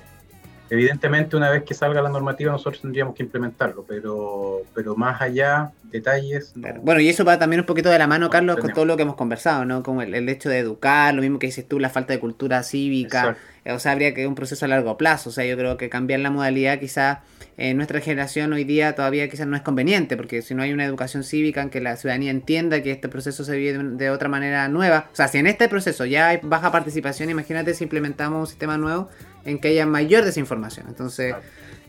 Evidentemente, 0.71 1.35
una 1.35 1.49
vez 1.49 1.63
que 1.63 1.73
salga 1.73 2.01
la 2.01 2.07
normativa, 2.07 2.49
nosotros 2.49 2.81
tendríamos 2.81 3.13
que 3.13 3.23
implementarlo, 3.23 3.83
pero, 3.85 4.61
pero 4.73 4.95
más 4.95 5.21
allá, 5.21 5.73
detalles. 5.91 6.53
Bueno, 6.81 7.01
y 7.01 7.09
eso 7.09 7.25
va 7.25 7.37
también 7.37 7.59
un 7.59 7.65
poquito 7.65 7.89
de 7.89 7.99
la 7.99 8.07
mano, 8.07 8.29
Carlos, 8.29 8.55
con 8.55 8.71
todo 8.71 8.85
lo 8.85 8.95
que 8.95 9.03
hemos 9.03 9.17
conversado, 9.17 9.65
¿no? 9.65 9.83
Como 9.83 10.01
el, 10.01 10.29
hecho 10.29 10.47
de 10.47 10.59
educar, 10.59 11.13
lo 11.13 11.21
mismo 11.21 11.39
que 11.39 11.47
dices 11.47 11.67
tú, 11.67 11.77
la 11.77 11.89
falta 11.89 12.13
de 12.13 12.21
cultura 12.21 12.63
cívica. 12.63 13.35
O 13.65 13.79
sea, 13.79 13.91
habría 13.91 14.13
que 14.13 14.25
un 14.25 14.33
proceso 14.33 14.63
a 14.63 14.69
largo 14.69 14.95
plazo. 14.95 15.29
O 15.29 15.33
sea, 15.33 15.45
yo 15.45 15.57
creo 15.57 15.75
que 15.75 15.89
cambiar 15.89 16.21
la 16.21 16.31
modalidad, 16.31 16.79
quizás 16.79 17.17
en 17.57 17.75
nuestra 17.75 17.99
generación 17.99 18.53
hoy 18.53 18.63
día 18.63 18.95
todavía 18.95 19.29
quizás 19.29 19.47
no 19.47 19.57
es 19.57 19.61
conveniente, 19.61 20.15
porque 20.15 20.41
si 20.41 20.55
no 20.55 20.63
hay 20.63 20.71
una 20.71 20.85
educación 20.85 21.25
cívica 21.25 21.61
en 21.61 21.69
que 21.69 21.81
la 21.81 21.97
ciudadanía 21.97 22.31
entienda 22.31 22.81
que 22.81 22.91
este 22.91 23.09
proceso 23.09 23.43
se 23.43 23.57
vive 23.57 23.77
de, 23.77 24.09
otra 24.09 24.29
manera 24.29 24.69
nueva. 24.69 25.09
O 25.11 25.15
sea, 25.15 25.27
si 25.27 25.37
en 25.37 25.47
este 25.47 25.67
proceso 25.67 26.05
ya 26.05 26.29
hay 26.29 26.39
baja 26.41 26.71
participación, 26.71 27.29
imagínate 27.29 27.73
si 27.73 27.83
implementamos 27.83 28.39
un 28.39 28.47
sistema 28.47 28.77
nuevo 28.77 29.09
en 29.45 29.59
que 29.59 29.69
haya 29.69 29.85
mayor 29.85 30.25
desinformación. 30.25 30.87
Entonces, 30.87 31.35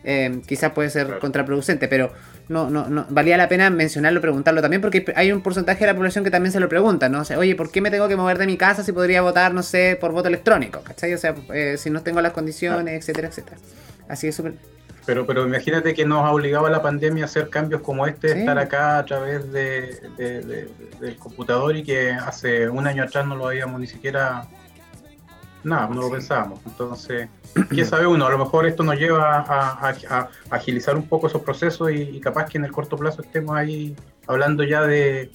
eh, 0.04 0.40
quizás 0.46 0.72
puede 0.72 0.90
ser 0.90 1.18
contraproducente, 1.18 1.88
pero 1.88 2.12
no, 2.48 2.70
no, 2.70 2.88
no, 2.88 3.06
valía 3.08 3.36
la 3.36 3.48
pena 3.48 3.70
mencionarlo, 3.70 4.20
preguntarlo 4.20 4.60
también, 4.60 4.80
porque 4.80 5.04
hay 5.14 5.32
un 5.32 5.42
porcentaje 5.42 5.80
de 5.80 5.86
la 5.86 5.94
población 5.94 6.24
que 6.24 6.30
también 6.30 6.52
se 6.52 6.60
lo 6.60 6.68
pregunta, 6.68 7.08
¿no? 7.08 7.20
O 7.20 7.24
sea, 7.24 7.38
oye, 7.38 7.54
¿por 7.54 7.70
qué 7.70 7.80
me 7.80 7.90
tengo 7.90 8.08
que 8.08 8.16
mover 8.16 8.38
de 8.38 8.46
mi 8.46 8.56
casa 8.56 8.82
si 8.82 8.92
podría 8.92 9.22
votar, 9.22 9.54
no 9.54 9.62
sé, 9.62 9.96
por 10.00 10.12
voto 10.12 10.28
electrónico? 10.28 10.82
¿Cachai? 10.82 11.14
O 11.14 11.18
sea, 11.18 11.34
eh, 11.54 11.76
si 11.78 11.90
no 11.90 12.02
tengo 12.02 12.20
las 12.20 12.32
condiciones, 12.32 13.00
etcétera, 13.00 13.28
etcétera. 13.28 13.58
Así 14.08 14.28
es 14.28 14.34
súper... 14.34 14.54
Pero, 15.04 15.26
pero 15.26 15.44
imagínate 15.44 15.94
que 15.94 16.04
nos 16.04 16.24
ha 16.24 16.30
obligado 16.30 16.66
a 16.66 16.70
la 16.70 16.80
pandemia 16.80 17.24
a 17.24 17.26
hacer 17.26 17.48
cambios 17.48 17.80
como 17.80 18.06
este, 18.06 18.38
estar 18.38 18.56
acá 18.56 18.98
a 18.98 19.04
través 19.04 19.50
de, 19.50 19.98
del 21.00 21.16
computador 21.16 21.76
y 21.76 21.82
que 21.82 22.12
hace 22.12 22.68
un 22.68 22.86
año 22.86 23.02
atrás 23.02 23.26
no 23.26 23.34
lo 23.34 23.48
habíamos 23.48 23.80
ni 23.80 23.88
siquiera 23.88 24.46
nada, 25.64 25.88
no 25.88 26.02
lo 26.02 26.10
pensábamos. 26.10 26.60
Entonces, 26.66 27.28
¿qué 27.74 27.84
sabe 27.84 28.06
uno? 28.06 28.26
A 28.26 28.30
lo 28.30 28.38
mejor 28.38 28.66
esto 28.66 28.82
nos 28.82 28.98
lleva 28.98 29.44
a, 29.46 30.28
agilizar 30.50 30.96
un 30.96 31.06
poco 31.06 31.26
esos 31.26 31.42
procesos 31.42 31.90
y, 31.92 32.20
capaz 32.20 32.46
que 32.46 32.58
en 32.58 32.64
el 32.64 32.72
corto 32.72 32.96
plazo 32.96 33.22
estemos 33.22 33.56
ahí 33.56 33.96
hablando 34.26 34.62
ya 34.64 34.82
de, 34.82 35.30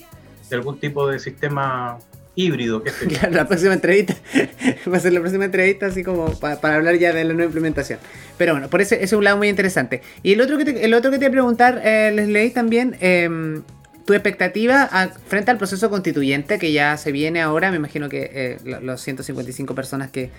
algún 0.52 0.80
tipo 0.80 1.08
de 1.08 1.20
sistema 1.20 1.98
híbrido. 2.36 2.84
Que 2.84 2.92
claro, 2.92 3.32
la 3.36 3.48
próxima 3.48 3.74
entrevista 3.74 4.16
va 4.92 4.98
a 4.98 5.00
ser 5.00 5.14
la 5.14 5.20
próxima 5.20 5.46
entrevista 5.46 5.88
así 5.88 6.04
como 6.04 6.28
para, 6.40 6.76
hablar 6.76 6.96
ya 6.98 7.14
de 7.14 7.24
la 7.24 7.34
nueva 7.34 7.46
implementación. 7.46 8.00
Pero 8.38 8.54
bueno, 8.54 8.70
por 8.70 8.82
ese, 8.82 8.96
ese 8.96 9.06
es 9.06 9.14
un 9.14 9.24
lado 9.24 9.38
muy 9.38 9.50
interesante. 9.50 10.02
Y 10.24 10.34
el 10.34 10.42
otro 10.42 10.58
que 10.58 10.66
te, 10.66 10.86
el 10.86 10.94
otro 10.94 11.12
que 11.12 11.18
te 11.18 11.26
voy 11.26 11.30
a 11.30 11.32
preguntar, 11.32 11.82
eh, 11.84 12.12
les 12.14 12.28
leí 12.28 12.52
también... 12.52 12.96
Eh, 13.00 13.62
tu 14.08 14.14
expectativa 14.14 14.88
frente 15.28 15.52
al 15.52 15.58
proceso 15.58 15.90
constituyente 15.90 16.58
que 16.60 16.72
ya 16.72 16.96
se 16.96 17.12
viene 17.12 17.42
ahora, 17.42 17.72
me 17.72 17.76
imagino 17.76 18.08
que 18.08 18.32
eh, 18.34 18.58
los 18.82 19.02
155 19.02 19.76
personas 19.76 20.10
que, 20.12 20.32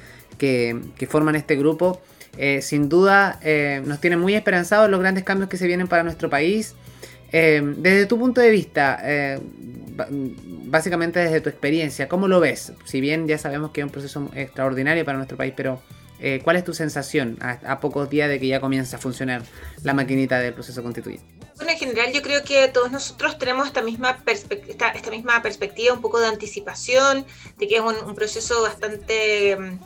forman 1.06 1.36
este 1.36 1.54
grupo, 1.54 2.00
eh, 2.38 2.62
sin 2.62 2.88
duda 2.88 3.38
eh, 3.42 3.82
nos 3.84 4.00
tienen 4.00 4.20
muy 4.20 4.34
esperanzados 4.34 4.88
los 4.88 4.98
grandes 5.00 5.22
cambios 5.22 5.50
que 5.50 5.58
se 5.58 5.66
vienen 5.66 5.86
para 5.86 6.02
nuestro 6.02 6.30
país. 6.30 6.76
Eh, 7.30 7.60
desde 7.76 8.06
tu 8.06 8.18
punto 8.18 8.40
de 8.40 8.50
vista, 8.50 9.02
básicamente 10.64 11.20
desde 11.20 11.42
tu 11.42 11.50
experiencia, 11.50 12.08
¿cómo 12.08 12.26
lo 12.26 12.40
ves? 12.40 12.72
Si 12.86 13.02
bien 13.02 13.28
ya 13.28 13.36
sabemos 13.36 13.72
que 13.72 13.82
es 13.82 13.84
un 13.84 13.90
proceso 13.90 14.30
extraordinario 14.34 15.04
para 15.04 15.18
nuestro 15.18 15.36
país, 15.36 15.52
pero 15.54 15.82
¿cuál 16.42 16.56
es 16.56 16.64
tu 16.64 16.72
sensación 16.72 17.36
a, 17.40 17.80
pocos 17.80 18.08
días 18.08 18.30
de 18.30 18.40
que 18.40 18.46
ya 18.46 18.60
comienza 18.60 18.96
a 18.96 18.98
funcionar 18.98 19.42
la 19.82 19.92
maquinita 19.92 20.38
del 20.40 20.54
proceso 20.54 20.82
constituyente? 20.82 21.37
Bueno, 21.58 21.72
en 21.72 21.78
general 21.78 22.12
yo 22.12 22.22
creo 22.22 22.44
que 22.44 22.68
todos 22.68 22.92
nosotros 22.92 23.36
tenemos 23.36 23.66
esta 23.66 23.82
misma, 23.82 24.16
esta, 24.26 24.90
esta, 24.90 25.10
misma 25.10 25.42
perspectiva, 25.42 25.92
un 25.92 26.00
poco 26.00 26.20
de 26.20 26.28
anticipación, 26.28 27.26
de 27.56 27.66
que 27.66 27.76
es 27.76 27.82
un 27.82 28.14
proceso 28.14 28.62
bastante 28.62 29.56
mm, 29.56 29.78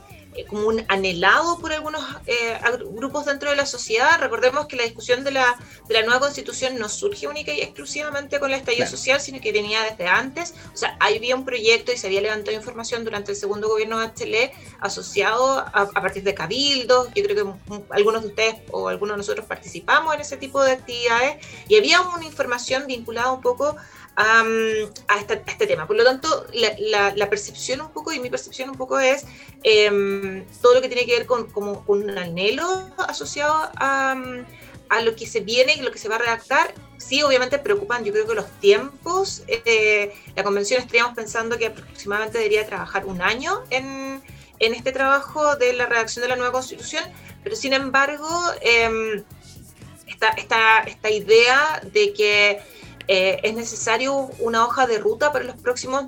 como 0.49 0.69
un 0.69 0.85
anhelado 0.89 1.59
por 1.59 1.73
algunos 1.73 2.03
eh, 2.27 2.59
grupos 2.93 3.27
dentro 3.27 3.51
de 3.51 3.57
la 3.57 3.67
sociedad. 3.67 4.19
Recordemos 4.19 4.67
que 4.67 4.77
la 4.77 4.85
discusión 4.85 5.25
de 5.25 5.31
la, 5.31 5.57
de 5.89 5.95
la 5.95 6.03
nueva 6.03 6.21
constitución 6.21 6.79
no 6.79 6.89
surge 6.89 7.27
única 7.27 7.53
y 7.53 7.61
exclusivamente 7.61 8.41
con 8.41 8.51
la 8.51 8.57
estallido 8.57 8.87
social, 8.87 9.21
sino 9.21 9.41
que 9.41 9.53
venía 9.53 9.83
desde 9.83 10.07
antes. 10.09 10.55
O 10.73 10.77
sea, 10.77 10.97
había 11.01 11.37
un 11.37 11.45
proyecto 11.45 11.93
y 11.93 11.97
se 11.97 12.07
había 12.07 12.21
levantado 12.23 12.57
información 12.57 13.05
durante 13.05 13.33
el 13.33 13.37
segundo 13.37 13.69
gobierno 13.69 13.99
de 13.99 14.13
Chile 14.15 14.53
asociado 14.81 15.59
a, 15.59 15.91
partir 15.91 16.23
de 16.23 16.35
cabildos. 16.35 17.09
Yo 17.15 17.23
creo 17.25 17.37
que 17.37 17.75
algunos 17.91 18.23
de 18.23 18.29
ustedes 18.29 18.57
o 18.71 18.89
algunos 18.89 19.15
de 19.15 19.19
nosotros 19.19 19.47
participamos 19.47 20.15
en 20.15 20.21
ese 20.21 20.37
tipo 20.37 20.63
de 20.63 20.73
actividades 20.73 21.45
y 21.69 21.77
había 21.77 22.01
una 22.01 22.25
información 22.25 22.87
vinculada 22.87 23.33
un 23.33 23.41
poco 23.41 23.77
a, 24.17 24.45
este, 25.19 25.67
tema. 25.67 25.87
Por 25.87 25.97
lo 25.97 26.05
tanto, 26.05 26.47
la, 26.53 27.31
percepción 27.31 27.81
un 27.81 27.91
poco 27.91 28.13
y 28.13 28.21
mi 28.21 28.31
percepción 28.31 28.71
un 28.71 28.77
poco 28.77 28.99
es 28.99 29.25
em, 29.63 30.45
todo 30.61 30.75
lo 30.75 30.83
que 30.83 30.89
tiene 30.89 31.07
que 31.07 31.19
ver 31.19 31.27
con, 31.27 31.51
como, 31.51 31.85
un 31.87 32.11
anhelo 32.11 32.91
asociado 33.09 33.71
a, 33.77 34.15
lo 35.03 35.17
que 35.17 35.27
se 35.27 35.41
viene 35.41 35.75
y 35.75 35.81
lo 35.81 35.91
que 35.91 35.99
se 35.99 36.09
va 36.09 36.17
a 36.17 36.19
redactar. 36.19 36.75
Sí, 36.99 37.23
obviamente 37.23 37.59
preocupan, 37.59 38.05
yo 38.05 38.13
creo 38.13 38.27
que 38.27 38.35
los 38.35 38.51
tiempos. 38.61 39.43
Eh, 39.49 40.15
la 40.37 40.45
convención 40.45 40.81
estaríamos 40.81 41.15
pensando 41.15 41.57
que 41.57 41.69
aproximadamente 41.69 42.39
debería 42.39 42.67
trabajar 42.67 43.07
un 43.07 43.23
año 43.23 43.63
en, 43.71 44.23
en 44.59 44.75
este 44.75 44.93
trabajo 44.93 45.57
de 45.57 45.73
la 45.73 45.87
redacción 45.87 46.23
de 46.23 46.29
la 46.29 46.37
nueva 46.37 46.53
constitución, 46.53 47.03
pero 47.43 47.57
sin 47.57 47.73
embargo, 47.73 48.29
eh, 48.61 49.25
esta, 50.07 50.85
esta 50.87 51.11
idea 51.11 51.81
de 51.91 52.13
que 52.13 52.61
eh, 53.15 53.41
es 53.43 53.55
necesario 53.55 54.31
una 54.39 54.65
hoja 54.65 54.87
de 54.87 54.97
ruta 54.97 55.33
para 55.33 55.45
los 55.45 55.57
próximos, 55.57 56.07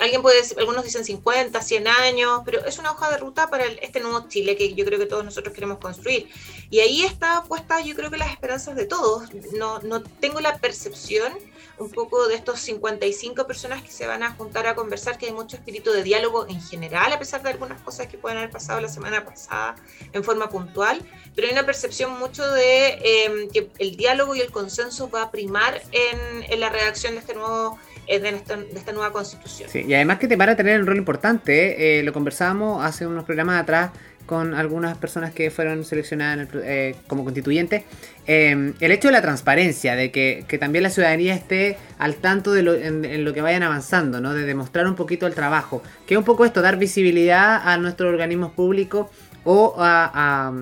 alguien 0.00 0.22
puede 0.22 0.38
decir, 0.38 0.58
algunos 0.58 0.84
dicen 0.84 1.04
50, 1.04 1.60
100 1.60 1.88
años, 1.88 2.42
pero 2.44 2.64
es 2.64 2.78
una 2.78 2.92
hoja 2.92 3.10
de 3.10 3.18
ruta 3.18 3.48
para 3.48 3.64
este 3.66 4.00
nuevo 4.00 4.26
Chile 4.28 4.56
que 4.56 4.74
yo 4.74 4.84
creo 4.84 4.98
que 4.98 5.06
todos 5.06 5.24
nosotros 5.24 5.54
queremos 5.54 5.78
construir. 5.78 6.28
Y 6.70 6.80
ahí 6.80 7.04
está 7.04 7.44
puesta 7.44 7.80
yo 7.80 7.94
creo 7.94 8.10
que 8.10 8.16
las 8.16 8.30
esperanzas 8.30 8.76
de 8.76 8.86
todos. 8.86 9.32
No, 9.52 9.78
no 9.80 10.02
tengo 10.02 10.40
la 10.40 10.58
percepción 10.58 11.32
un 11.80 11.90
poco 11.90 12.28
de 12.28 12.34
estos 12.34 12.60
55 12.60 13.46
personas 13.46 13.82
que 13.82 13.90
se 13.90 14.06
van 14.06 14.22
a 14.22 14.32
juntar 14.32 14.66
a 14.66 14.74
conversar, 14.74 15.18
que 15.18 15.26
hay 15.26 15.32
mucho 15.32 15.56
espíritu 15.56 15.90
de 15.90 16.02
diálogo 16.02 16.46
en 16.46 16.60
general, 16.60 17.12
a 17.12 17.18
pesar 17.18 17.42
de 17.42 17.50
algunas 17.50 17.80
cosas 17.80 18.06
que 18.06 18.18
pueden 18.18 18.38
haber 18.38 18.50
pasado 18.50 18.80
la 18.80 18.88
semana 18.88 19.24
pasada 19.24 19.76
en 20.12 20.22
forma 20.22 20.48
puntual, 20.50 21.02
pero 21.34 21.46
hay 21.46 21.52
una 21.52 21.64
percepción 21.64 22.18
mucho 22.18 22.48
de 22.52 23.24
em, 23.24 23.50
que 23.50 23.70
el 23.78 23.96
diálogo 23.96 24.34
y 24.34 24.40
el 24.40 24.50
consenso 24.50 25.10
va 25.10 25.22
a 25.22 25.30
primar 25.30 25.82
en, 25.92 26.60
la 26.60 26.68
redacción 26.68 27.14
de 27.14 27.20
este 27.20 27.34
nuevo 27.34 27.78
eh, 27.78 27.89
de 28.18 28.30
esta, 28.30 28.56
de 28.56 28.72
esta, 28.74 28.92
nueva 28.92 29.12
constitución. 29.12 29.70
Sí, 29.70 29.84
y 29.86 29.94
además 29.94 30.18
que 30.18 30.26
te 30.26 30.36
van 30.36 30.48
a 30.48 30.56
tener 30.56 30.80
un 30.80 30.86
rol 30.86 30.96
importante, 30.96 31.98
eh, 31.98 32.02
lo 32.02 32.12
conversábamos 32.12 32.84
hace 32.84 33.06
unos 33.06 33.24
programas 33.24 33.62
atrás 33.62 33.90
con 34.26 34.54
algunas 34.54 34.96
personas 34.96 35.32
que 35.32 35.50
fueron 35.50 35.84
seleccionadas 35.84 36.48
eh, 36.62 36.94
como 37.08 37.24
constituyentes, 37.24 37.82
eh, 38.28 38.74
el 38.78 38.92
hecho 38.92 39.08
de 39.08 39.12
la 39.12 39.22
transparencia, 39.22 39.96
de 39.96 40.12
que, 40.12 40.44
también 40.60 40.84
la 40.84 40.90
ciudadanía 40.90 41.34
esté 41.34 41.78
al 41.98 42.14
tanto 42.14 42.52
de 42.52 42.62
lo, 42.62 42.74
en, 42.74 43.24
lo 43.24 43.32
que 43.32 43.40
vayan 43.40 43.64
avanzando, 43.64 44.20
¿no? 44.20 44.32
de 44.32 44.44
demostrar 44.44 44.86
un 44.86 44.94
poquito 44.94 45.26
el 45.26 45.34
trabajo, 45.34 45.82
que 46.06 46.14
es 46.14 46.18
un 46.18 46.24
poco 46.24 46.44
esto, 46.44 46.62
dar 46.62 46.78
visibilidad 46.78 47.60
a 47.64 47.76
nuestros 47.78 48.12
organismos 48.12 48.52
públicos 48.52 49.08
o 49.44 49.74
a, 49.78 50.52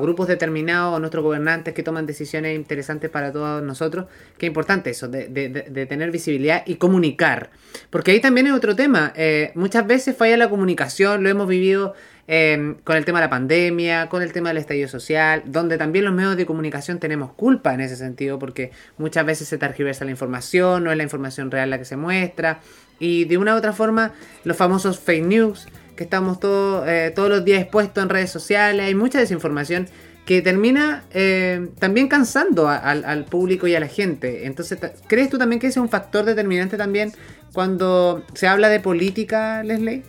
grupos 0.00 0.28
determinados, 0.28 0.96
a 0.96 1.00
nuestros 1.00 1.24
gobernantes 1.24 1.74
que 1.74 1.82
toman 1.82 2.06
decisiones 2.06 2.56
interesantes 2.56 3.10
para 3.10 3.32
todos 3.32 3.62
nosotros. 3.62 4.06
Qué 4.38 4.46
importante 4.46 4.90
eso, 4.90 5.08
de, 5.08 5.86
tener 5.88 6.10
visibilidad 6.10 6.62
y 6.66 6.76
comunicar. 6.76 7.50
Porque 7.90 8.12
ahí 8.12 8.20
también 8.20 8.46
es 8.46 8.52
otro 8.52 8.76
tema. 8.76 9.12
Eh, 9.16 9.52
muchas 9.54 9.86
veces 9.86 10.16
falla 10.16 10.36
la 10.36 10.48
comunicación, 10.48 11.22
lo 11.22 11.28
hemos 11.28 11.48
vivido 11.48 11.94
Em, 12.32 12.76
con 12.84 12.96
el 12.96 13.04
tema 13.04 13.18
de 13.18 13.26
la 13.26 13.30
pandemia, 13.30 14.08
con 14.08 14.22
el 14.22 14.32
tema 14.32 14.50
del 14.50 14.58
estallido 14.58 14.86
social, 14.86 15.42
donde 15.46 15.76
también 15.78 16.04
los 16.04 16.14
medios 16.14 16.36
de 16.36 16.46
comunicación 16.46 17.00
tenemos 17.00 17.32
culpa 17.32 17.74
en 17.74 17.80
ese 17.80 17.96
sentido, 17.96 18.38
porque 18.38 18.70
muchas 18.98 19.26
veces 19.26 19.48
se 19.48 19.58
tergiversa 19.58 20.04
la 20.04 20.12
información, 20.12 20.84
no 20.84 20.92
es 20.92 20.96
la 20.96 21.02
información 21.02 21.50
real 21.50 21.70
la 21.70 21.78
que 21.78 21.84
se 21.84 21.96
muestra, 21.96 22.60
y 23.00 23.24
de 23.24 23.36
una 23.36 23.52
u 23.54 23.58
otra 23.58 23.72
forma, 23.72 24.12
los 24.44 24.56
famosos 24.56 25.00
fake 25.00 25.24
news, 25.24 25.66
estamos 26.04 26.40
todo, 26.40 26.86
eh, 26.86 27.12
todos 27.14 27.28
los 27.28 27.44
días 27.44 27.62
expuestos 27.62 28.02
en 28.02 28.08
redes 28.08 28.30
sociales, 28.30 28.86
hay 28.86 28.94
mucha 28.94 29.18
desinformación 29.18 29.88
que 30.24 30.42
termina 30.42 31.04
eh, 31.12 31.70
también 31.78 32.06
cansando 32.06 32.68
al 32.68 33.24
público 33.24 33.66
y 33.66 33.74
a 33.74 33.80
la 33.80 33.88
gente. 33.88 34.46
Entonces, 34.46 34.78
¿crees 35.08 35.28
tú 35.28 35.38
también 35.38 35.58
que 35.58 35.66
ese 35.66 35.80
es 35.80 35.82
un 35.82 35.88
factor 35.88 36.24
determinante 36.24 36.76
también 36.76 37.12
cuando 37.52 38.24
se 38.34 38.46
habla 38.46 38.68
de 38.68 38.78
política, 38.78 39.64
Leslie? 39.64 40.04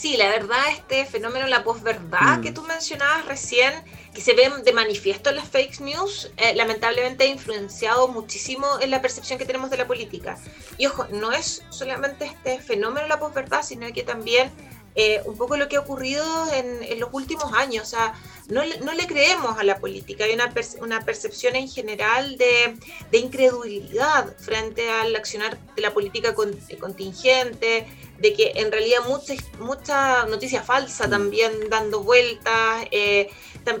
Sí, 0.00 0.16
la 0.16 0.30
verdad, 0.30 0.62
este 0.70 1.04
fenómeno, 1.04 1.46
la 1.46 1.62
posverdad 1.62 2.38
mm. 2.38 2.40
que 2.40 2.52
tú 2.52 2.62
mencionabas 2.62 3.26
recién, 3.26 3.70
que 4.14 4.22
se 4.22 4.32
ve 4.32 4.50
de 4.64 4.72
manifiesto 4.72 5.28
en 5.28 5.36
las 5.36 5.46
fake 5.46 5.80
news, 5.80 6.30
eh, 6.38 6.54
lamentablemente 6.54 7.24
ha 7.24 7.26
influenciado 7.26 8.08
muchísimo 8.08 8.66
en 8.80 8.90
la 8.90 9.02
percepción 9.02 9.38
que 9.38 9.44
tenemos 9.44 9.68
de 9.68 9.76
la 9.76 9.86
política. 9.86 10.38
Y 10.78 10.86
ojo, 10.86 11.06
no 11.10 11.32
es 11.32 11.62
solamente 11.68 12.24
este 12.24 12.60
fenómeno, 12.60 13.08
la 13.08 13.20
posverdad, 13.20 13.62
sino 13.62 13.92
que 13.92 14.02
también 14.02 14.50
eh, 14.96 15.22
un 15.24 15.36
poco 15.36 15.56
lo 15.56 15.68
que 15.68 15.76
ha 15.76 15.80
ocurrido 15.80 16.24
en, 16.52 16.98
los 16.98 17.10
últimos 17.12 17.52
años. 17.52 17.84
O 17.86 17.90
sea, 17.90 18.14
no, 18.48 18.62
no, 18.82 18.92
le 18.92 19.06
creemos 19.06 19.56
a 19.58 19.64
la 19.64 19.78
política. 19.78 20.24
Hay 20.24 20.32
una, 20.32 20.52
una 20.80 21.00
percepción 21.04 21.54
en 21.54 21.68
general 21.68 22.36
de, 22.36 22.76
de, 23.10 23.18
incredulidad 23.18 24.36
frente 24.38 24.90
al 24.90 25.14
accionar 25.14 25.58
de 25.76 25.82
la 25.82 25.94
política 25.94 26.34
contingente, 26.34 27.86
de 28.18 28.34
que 28.34 28.52
en 28.56 28.70
realidad 28.72 29.00
mucha, 29.06 29.34
mucha 29.60 30.26
noticia 30.26 30.62
falsa 30.62 31.06
mm. 31.06 31.10
también 31.10 31.52
dando 31.70 32.02
vueltas. 32.02 32.84
Eh, 32.90 33.30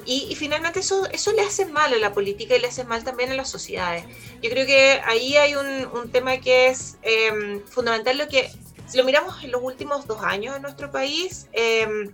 y, 0.06 0.34
finalmente 0.36 0.80
eso, 0.80 1.06
eso 1.10 1.32
le 1.32 1.42
hace 1.42 1.66
mal 1.66 1.92
a 1.92 1.98
la 1.98 2.12
política 2.12 2.54
y 2.54 2.60
le 2.60 2.68
hace 2.68 2.84
mal 2.84 3.02
también 3.02 3.32
a 3.32 3.34
las 3.34 3.50
sociedades. 3.50 4.04
Yo 4.42 4.50
creo 4.50 4.66
que 4.66 5.00
ahí 5.04 5.36
hay 5.36 5.56
un, 5.56 5.86
un 5.92 6.10
tema 6.10 6.38
que 6.38 6.68
es 6.68 6.96
em, 7.02 7.60
fundamental, 7.66 8.18
lo 8.18 8.28
que 8.28 8.50
si 8.90 8.98
lo 8.98 9.04
miramos 9.04 9.42
en 9.44 9.52
los 9.52 9.62
últimos 9.62 10.06
dos 10.08 10.20
años 10.22 10.56
en 10.56 10.62
nuestro 10.62 10.90
país, 10.90 11.46
em, 11.52 12.12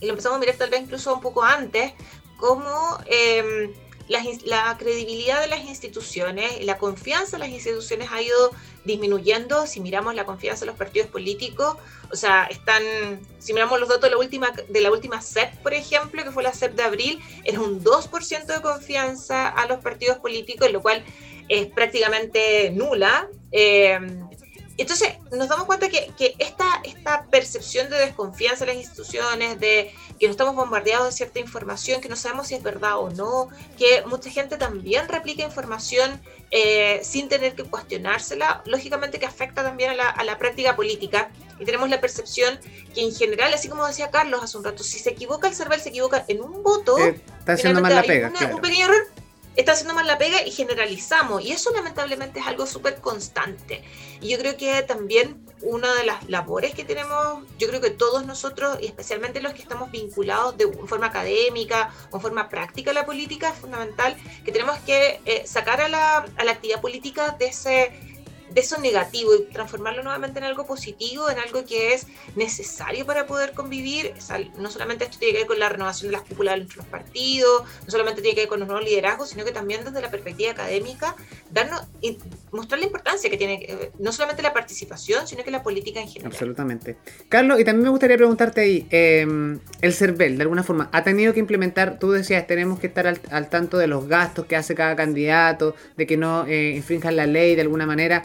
y 0.00 0.06
lo 0.06 0.10
empezamos 0.12 0.36
a 0.36 0.40
mirar 0.40 0.54
tal 0.54 0.70
vez 0.70 0.82
incluso 0.82 1.12
un 1.12 1.20
poco 1.20 1.42
antes, 1.42 1.94
cómo 2.38 2.96
em, 3.06 3.74
la, 4.06 4.76
credibilidad 4.78 5.40
de 5.40 5.48
las 5.48 5.64
instituciones 5.64 6.64
la 6.64 6.78
confianza 6.78 7.36
en 7.36 7.40
las 7.40 7.48
instituciones 7.48 8.08
ha 8.12 8.22
ido 8.22 8.52
disminuyendo. 8.84 9.66
Si 9.66 9.80
miramos 9.80 10.14
la 10.14 10.24
confianza 10.24 10.64
en 10.64 10.68
los 10.68 10.76
partidos 10.76 11.08
políticos, 11.08 11.76
o 12.12 12.14
sea, 12.14 12.44
están, 12.44 12.84
si 13.40 13.52
miramos 13.52 13.80
los 13.80 13.88
datos 13.88 14.04
de 14.04 14.10
la 14.10 14.18
última, 14.18 14.52
de 14.68 14.80
la 14.80 14.92
última 14.92 15.20
CEP, 15.20 15.56
por 15.56 15.74
ejemplo, 15.74 16.22
que 16.22 16.30
fue 16.30 16.44
la 16.44 16.52
CEP 16.52 16.74
de 16.74 16.82
abril, 16.84 17.20
era 17.42 17.60
un 17.60 17.82
2% 17.82 18.46
de 18.46 18.62
confianza 18.62 19.48
a 19.48 19.66
los 19.66 19.80
partidos 19.80 20.18
políticos, 20.18 20.70
lo 20.70 20.82
cual 20.82 21.04
es 21.48 21.66
prácticamente 21.66 22.70
nula. 22.70 23.28
Eh, 23.50 23.98
entonces 24.82 25.14
nos 25.32 25.48
damos 25.48 25.64
cuenta 25.64 25.88
que, 25.88 26.12
que, 26.16 26.34
esta, 26.38 26.80
esta 26.84 27.24
percepción 27.26 27.88
de 27.88 27.98
desconfianza 27.98 28.64
en 28.64 28.68
las 28.68 28.76
instituciones, 28.76 29.58
de 29.58 29.94
que 30.18 30.26
no 30.26 30.32
estamos 30.32 30.54
bombardeados 30.54 31.06
de 31.06 31.12
cierta 31.12 31.38
información, 31.38 32.00
que 32.00 32.08
no 32.08 32.16
sabemos 32.16 32.48
si 32.48 32.54
es 32.54 32.62
verdad 32.62 32.98
o 32.98 33.10
no, 33.10 33.48
que 33.78 34.02
mucha 34.06 34.30
gente 34.30 34.56
también 34.56 35.08
replica 35.08 35.42
información 35.42 36.20
eh, 36.50 37.00
sin 37.02 37.28
tener 37.28 37.54
que 37.54 37.64
cuestionársela, 37.64 38.62
lógicamente 38.66 39.18
que 39.18 39.26
afecta 39.26 39.62
también 39.62 39.90
a 39.90 39.94
la, 39.94 40.08
a 40.08 40.24
la, 40.24 40.38
práctica 40.38 40.76
política. 40.76 41.30
Y 41.58 41.64
tenemos 41.64 41.88
la 41.88 42.00
percepción 42.00 42.60
que 42.94 43.02
en 43.02 43.14
general, 43.14 43.52
así 43.54 43.68
como 43.68 43.86
decía 43.86 44.10
Carlos 44.10 44.42
hace 44.42 44.58
un 44.58 44.64
rato, 44.64 44.84
si 44.84 44.98
se 44.98 45.10
equivoca 45.10 45.48
el 45.48 45.54
CERVEL, 45.54 45.80
se 45.80 45.88
equivoca 45.88 46.24
en 46.28 46.42
un 46.42 46.62
voto, 46.62 46.98
eh, 46.98 47.20
está 47.38 47.54
haciendo 47.54 47.80
mal 47.80 47.94
la 47.94 48.02
pega. 48.02 48.32
Un 48.52 48.60
pequeño 48.60 48.86
error 48.86 49.06
está 49.56 49.72
haciendo 49.72 49.94
mal 49.94 50.06
la 50.06 50.18
pega 50.18 50.46
y 50.46 50.50
generalizamos. 50.50 51.42
Y 51.42 51.52
eso 51.52 51.72
lamentablemente 51.72 52.40
es 52.40 52.46
algo 52.46 52.66
súper 52.66 53.00
constante. 53.00 53.82
Y 54.20 54.28
yo 54.28 54.38
creo 54.38 54.56
que 54.56 54.82
también 54.82 55.44
una 55.62 55.92
de 55.94 56.04
las 56.04 56.28
labores 56.28 56.74
que 56.74 56.84
tenemos, 56.84 57.44
yo 57.58 57.68
creo 57.68 57.80
que 57.80 57.90
todos 57.90 58.26
nosotros, 58.26 58.78
y 58.80 58.86
especialmente 58.86 59.40
los 59.40 59.54
que 59.54 59.62
estamos 59.62 59.90
vinculados 59.90 60.56
de 60.56 60.70
forma 60.86 61.06
académica 61.06 61.90
o 62.10 62.20
forma 62.20 62.48
práctica 62.48 62.90
a 62.90 62.94
la 62.94 63.06
política, 63.06 63.50
es 63.50 63.58
fundamental 63.58 64.16
que 64.44 64.52
tenemos 64.52 64.78
que 64.80 65.20
eh, 65.24 65.42
sacar 65.46 65.80
a 65.80 65.88
la, 65.88 66.26
a 66.36 66.44
la 66.44 66.52
actividad 66.52 66.80
política 66.80 67.36
de 67.38 67.46
ese 67.46 68.05
de 68.56 68.62
eso 68.62 68.80
negativo 68.80 69.34
y 69.34 69.52
transformarlo 69.52 70.02
nuevamente 70.02 70.38
en 70.38 70.46
algo 70.46 70.66
positivo, 70.66 71.28
en 71.28 71.38
algo 71.38 71.66
que 71.66 71.92
es 71.92 72.06
necesario 72.36 73.04
para 73.04 73.26
poder 73.26 73.52
convivir. 73.52 74.14
no 74.58 74.70
solamente 74.70 75.04
esto 75.04 75.18
tiene 75.18 75.34
que 75.34 75.38
ver 75.40 75.46
con 75.46 75.58
la 75.58 75.68
renovación 75.68 76.10
de 76.10 76.16
las 76.16 76.26
cúpulas 76.26 76.58
entre 76.58 76.78
los 76.78 76.86
partidos, 76.86 77.64
no 77.84 77.90
solamente 77.90 78.22
tiene 78.22 78.34
que 78.34 78.40
ver 78.42 78.48
con 78.48 78.60
los 78.60 78.66
nuevos 78.66 78.86
liderazgos, 78.86 79.28
sino 79.28 79.44
que 79.44 79.52
también 79.52 79.84
desde 79.84 80.00
la 80.00 80.10
perspectiva 80.10 80.52
académica, 80.52 81.14
darnos, 81.50 81.82
mostrar 82.50 82.80
la 82.80 82.86
importancia 82.86 83.28
que 83.28 83.36
tiene 83.36 83.90
no 83.98 84.10
solamente 84.10 84.42
la 84.42 84.54
participación, 84.54 85.28
sino 85.28 85.44
que 85.44 85.50
la 85.50 85.62
política 85.62 86.00
en 86.00 86.08
general. 86.08 86.32
Absolutamente. 86.32 86.96
Carlos, 87.28 87.60
y 87.60 87.64
también 87.64 87.84
me 87.84 87.90
gustaría 87.90 88.16
preguntarte 88.16 88.62
ahí, 88.62 88.86
em, 88.90 89.60
el 89.82 89.92
CERVEL, 89.92 90.38
de 90.38 90.42
alguna 90.42 90.62
forma, 90.62 90.88
ha 90.92 91.04
tenido 91.04 91.34
que 91.34 91.40
implementar, 91.40 91.98
tú 91.98 92.10
decías, 92.10 92.46
tenemos 92.46 92.80
que 92.80 92.86
estar 92.86 93.06
al, 93.06 93.50
tanto 93.50 93.76
de 93.76 93.86
los 93.86 94.08
gastos 94.08 94.46
que 94.46 94.56
hace 94.56 94.74
cada 94.74 94.96
candidato, 94.96 95.74
de 95.98 96.06
que 96.06 96.16
no 96.16 96.46
eh, 96.46 96.70
infrinjan 96.70 97.16
la 97.16 97.26
ley 97.26 97.54
de 97.54 97.60
alguna 97.60 97.84
manera. 97.84 98.22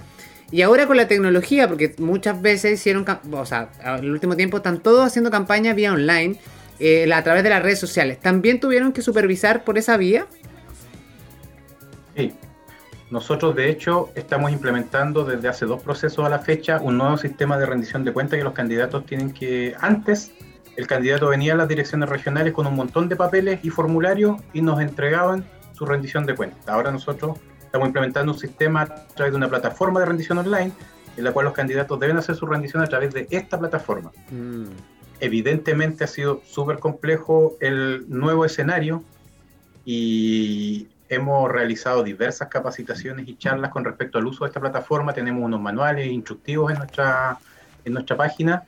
Y 0.51 0.61
ahora 0.63 0.85
con 0.85 0.97
la 0.97 1.07
tecnología, 1.07 1.67
porque 1.67 1.95
muchas 1.97 2.41
veces 2.41 2.73
hicieron, 2.73 3.05
o 3.31 3.45
sea, 3.45 3.69
en 3.83 4.03
el 4.03 4.11
último 4.11 4.35
tiempo 4.35 4.57
están 4.57 4.79
todos 4.79 5.05
haciendo 5.05 5.31
campañas 5.31 5.75
vía 5.75 5.93
online, 5.93 6.37
eh, 6.79 7.11
a 7.13 7.23
través 7.23 7.43
de 7.43 7.49
las 7.49 7.61
redes 7.61 7.79
sociales. 7.79 8.19
¿También 8.19 8.59
tuvieron 8.59 8.91
que 8.91 9.01
supervisar 9.01 9.63
por 9.63 9.77
esa 9.77 9.97
vía? 9.97 10.25
Sí. 12.15 12.33
Nosotros, 13.11 13.55
de 13.55 13.69
hecho, 13.69 14.09
estamos 14.15 14.51
implementando 14.51 15.23
desde 15.23 15.47
hace 15.47 15.65
dos 15.65 15.83
procesos 15.83 16.25
a 16.25 16.29
la 16.29 16.39
fecha 16.39 16.79
un 16.81 16.97
nuevo 16.97 17.17
sistema 17.17 17.57
de 17.57 17.65
rendición 17.65 18.03
de 18.03 18.13
cuentas 18.13 18.37
que 18.37 18.43
los 18.43 18.53
candidatos 18.53 19.05
tienen 19.05 19.31
que, 19.31 19.75
antes, 19.79 20.31
el 20.75 20.87
candidato 20.87 21.27
venía 21.27 21.53
a 21.53 21.57
las 21.57 21.67
direcciones 21.67 22.09
regionales 22.09 22.53
con 22.53 22.65
un 22.67 22.75
montón 22.75 23.09
de 23.09 23.15
papeles 23.15 23.59
y 23.63 23.69
formularios 23.69 24.41
y 24.53 24.61
nos 24.61 24.81
entregaban 24.81 25.45
su 25.73 25.85
rendición 25.85 26.25
de 26.25 26.35
cuentas. 26.35 26.67
Ahora 26.67 26.91
nosotros 26.91 27.37
Estamos 27.71 27.88
implementando 27.88 28.34
un 28.34 28.38
sistema 28.38 28.81
a 28.81 29.07
través 29.15 29.31
de 29.31 29.38
una 29.38 29.47
plataforma 29.47 30.01
de 30.01 30.05
rendición 30.05 30.38
online 30.38 30.73
en 31.15 31.23
la 31.23 31.31
cual 31.31 31.45
los 31.45 31.53
candidatos 31.53 31.97
deben 32.01 32.17
hacer 32.17 32.36
su 32.36 32.45
rendición 32.45 32.84
a 32.84 32.88
través 32.88 33.13
de 33.13 33.27
esta 33.31 33.57
plataforma. 33.57 34.12
Mm. 34.29 34.65
Evidentemente 35.21 36.03
ha 36.03 36.07
sido 36.07 36.41
súper 36.45 36.79
complejo 36.79 37.55
el 37.62 38.03
nuevo 38.10 38.43
escenario 38.43 39.05
y 39.86 40.89
hemos 41.07 41.49
realizado 41.49 42.03
diversas 42.03 42.49
capacitaciones 42.49 43.25
y 43.29 43.38
charlas 43.38 43.71
con 43.71 43.86
respecto 43.86 44.17
al 44.17 44.25
uso 44.25 44.43
de 44.43 44.49
esta 44.49 44.60
plataforma. 44.60 45.13
Tenemos 45.13 45.41
unos 45.41 45.62
manuales 45.62 46.07
instructivos 46.07 46.73
en 46.73 46.79
nuestra, 46.79 47.39
en 47.86 47.93
nuestra 47.93 48.17
página, 48.17 48.65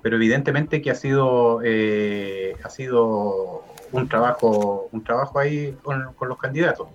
pero 0.00 0.14
evidentemente 0.14 0.80
que 0.80 0.92
ha 0.92 0.94
sido, 0.94 1.60
eh, 1.64 2.54
ha 2.62 2.70
sido 2.70 3.64
un, 3.90 4.08
trabajo, 4.08 4.88
un 4.92 5.02
trabajo 5.02 5.40
ahí 5.40 5.76
con, 5.82 6.12
con 6.12 6.28
los 6.28 6.38
candidatos. 6.38 6.86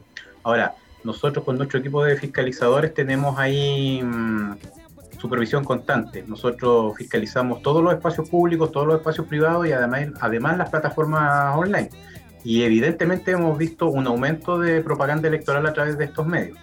Ahora, 0.44 0.74
nosotros 1.04 1.46
con 1.46 1.58
nuestro 1.58 1.80
equipo 1.80 2.04
de 2.04 2.18
fiscalizadores 2.18 2.94
tenemos 2.94 3.40
ahí 3.40 4.02
mm, 4.04 4.54
supervisión 5.20 5.64
constante. 5.64 6.24
Nosotros 6.28 6.98
fiscalizamos 6.98 7.62
todos 7.62 7.84
los 7.84 7.94
espacios 7.94 8.30
públicos, 8.30 8.72
todos 8.72 8.88
los 8.88 8.98
espacios 8.98 9.28
privados 9.28 9.68
y 9.68 9.72
además, 9.72 10.58
las 10.58 10.70
plataformas 10.70 11.56
online. 11.56 11.90
Y 12.44 12.64
evidentemente 12.64 13.32
hemos 13.32 13.58
visto 13.58 13.88
un 13.88 14.08
aumento 14.08 14.60
de 14.60 14.82
propaganda 14.82 15.28
electoral 15.28 15.66
a 15.66 15.74
través 15.74 15.98
de 15.98 16.06
estos 16.06 16.26
medios. 16.26 16.58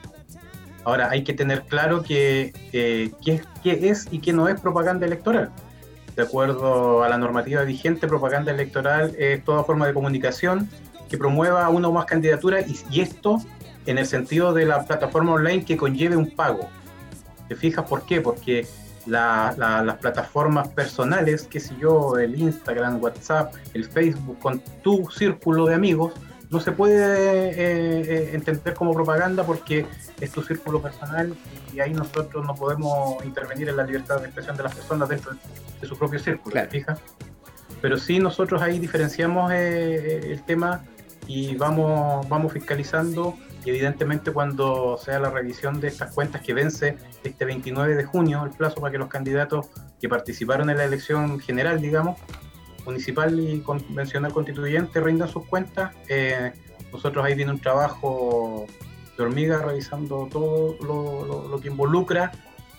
Ahora, 0.85 1.11
hay 1.11 1.25
que 1.25 1.33
tener 1.33 1.63
claro 1.63 2.03
que, 2.03 2.53
qué, 2.71 3.43
es 3.65 4.09
y 4.11 4.21
qué 4.21 4.33
no 4.33 4.49
es 4.49 4.61
propaganda 4.61 5.05
electoral. 5.05 5.51
De 6.15 6.23
acuerdo 6.23 7.03
a 7.03 7.09
la 7.09 7.19
normativa 7.19 7.63
vigente, 7.63 8.07
propaganda 8.07 8.53
electoral 8.53 9.15
es 9.19 9.45
toda 9.45 9.65
forma 9.65 9.87
de 9.87 9.93
comunicación 9.93 10.69
que 11.11 11.19
promueva 11.19 11.69
una 11.69 11.89
o 11.89 11.93
más 11.93 12.07
candidaturas 12.07 12.65
y 12.91 13.01
esto 13.01 13.39
en 13.87 13.99
el 13.99 14.07
sentido 14.07 14.53
de 14.53 14.67
la 14.67 14.85
plataforma 14.85 15.33
online 15.33 15.65
que 15.65 15.77
conlleve 15.77 16.17
un 16.17 16.31
pago. 16.31 16.69
¿Te 17.49 17.55
fijas 17.55 17.89
por 17.89 18.05
qué? 18.05 18.21
Porque 18.21 18.67
las 19.07 19.97
plataformas 19.99 20.69
personales, 20.69 21.47
qué 21.49 21.61
sé 21.61 21.75
yo, 21.81 22.19
el 22.19 22.41
Instagram, 22.41 23.01
WhatsApp, 23.03 23.55
el 23.75 23.85
Facebook, 23.85 24.39
con 24.41 24.61
tu 24.83 25.09
círculo 25.11 25.67
de 25.67 25.75
amigos, 25.75 26.13
no 26.51 26.61
se 26.61 26.73
puede 26.73 27.51
eh, 27.51 27.53
eh, 27.57 28.31
entender 28.35 28.75
como 28.75 28.95
propaganda 28.95 29.45
porque 29.45 29.87
es 30.21 30.31
tu 30.31 30.43
círculo 30.43 30.81
personal 30.81 31.35
y 31.73 31.81
ahí 31.81 31.93
nosotros 31.93 32.45
no 32.47 32.55
podemos 32.55 33.25
intervenir 33.25 33.69
en 33.69 33.77
la 33.77 33.85
libertad 33.85 34.21
de 34.21 34.27
expresión 34.27 34.57
de 34.57 34.63
las 34.63 34.75
personas 34.75 35.09
dentro 35.09 35.33
de, 35.81 35.89
su 35.89 35.99
propio 35.99 36.19
círculo, 36.19 36.55
¿te 36.63 36.69
fijas? 36.69 37.01
Pero 37.83 37.99
sí 37.99 38.19
nosotros 38.19 38.63
ahí 38.63 38.79
diferenciamos 38.79 39.53
eh, 39.53 40.33
el 40.33 40.43
tema 40.45 40.85
y 41.27 41.57
vamos, 41.57 42.29
vamos 42.29 42.53
fiscalizando 42.53 43.37
y 43.67 43.71
evidentemente 43.71 44.31
cuando 44.31 44.97
sea 44.97 45.19
la 45.19 45.29
revisión 45.29 45.81
de 45.81 45.89
estas 45.89 46.15
cuentas 46.15 46.41
que 46.41 46.55
vence 46.55 46.97
este 47.25 47.45
29 47.45 47.97
de 47.97 48.05
junio, 48.05 48.45
el 48.45 48.53
plazo 48.53 48.81
para 48.81 48.93
que 48.93 48.99
los 48.99 49.09
candidatos 49.09 49.67
que 50.01 50.09
participaron 50.09 50.71
en 50.71 50.77
la 50.77 50.85
elección 50.85 51.41
general, 51.41 51.81
digamos, 51.81 52.17
municipal 52.85 53.41
y 53.41 53.59
convencional 53.63 54.33
constituyente 54.33 55.01
rindan 55.01 55.29
sus 55.29 55.47
cuentas, 55.47 55.93
eh, 56.09 56.53
nosotros 56.93 57.25
ahí 57.25 57.35
viene 57.35 57.51
un 57.51 57.59
trabajo 57.59 58.67
de 59.19 59.25
hormiga 59.25 59.61
revisando 59.61 60.29
todo 60.31 60.77
lo, 61.51 61.61
que 61.61 61.67
involucra 61.67 62.31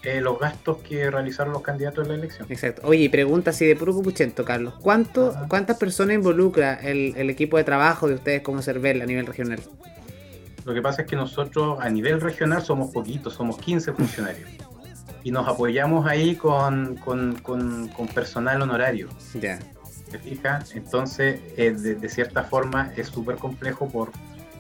eh, 0.04 0.22
los 0.22 0.40
gastos 0.40 0.78
que 0.78 1.12
realizaron 1.12 1.52
los 1.52 1.64
candidatos 1.64 2.06
en 2.06 2.14
la 2.14 2.18
elección. 2.18 2.48
Exacto. 2.50 2.84
Oye, 2.86 3.10
pregunta 3.10 3.50
así 3.50 3.66
de 3.66 3.76
puro 3.76 3.94
cupuchento, 3.94 4.46
Carlos. 4.46 4.76
¿Cuánto, 4.82 5.36
¿Cuántas 5.50 5.76
personas 5.76 6.16
involucra 6.16 6.76
el, 6.76 7.14
el, 7.18 7.30
equipo 7.30 7.58
de 7.58 7.66
trabajo 7.66 8.08
de 8.08 8.14
ustedes 8.14 8.42
como 8.42 8.62
CERVEL 8.62 9.02
a 9.02 9.06
nivel 9.06 9.26
regional? 9.26 9.60
Lo 10.68 10.74
que 10.74 10.82
pasa 10.82 11.04
es 11.04 11.08
que 11.08 11.16
nosotros 11.16 11.80
a 11.80 11.90
nivel 11.90 12.20
regional 12.20 12.62
somos 12.62 12.92
poquitos, 12.92 13.34
somos 13.34 13.58
15 13.58 13.94
funcionarios. 13.94 14.50
Y 15.24 15.32
nos 15.32 15.48
apoyamos 15.48 16.06
ahí 16.06 16.36
con, 16.36 17.00
personal 18.14 18.62
honorario. 18.62 19.08
Ya. 19.40 19.60
¿Te 20.12 20.20
fijas? 20.20 20.76
Entonces, 20.76 21.40
eh, 21.56 21.72
de, 21.72 22.10
cierta 22.10 22.44
forma, 22.44 22.92
es 22.98 23.08
súper 23.08 23.38
complejo 23.38 23.88
por, 23.88 24.12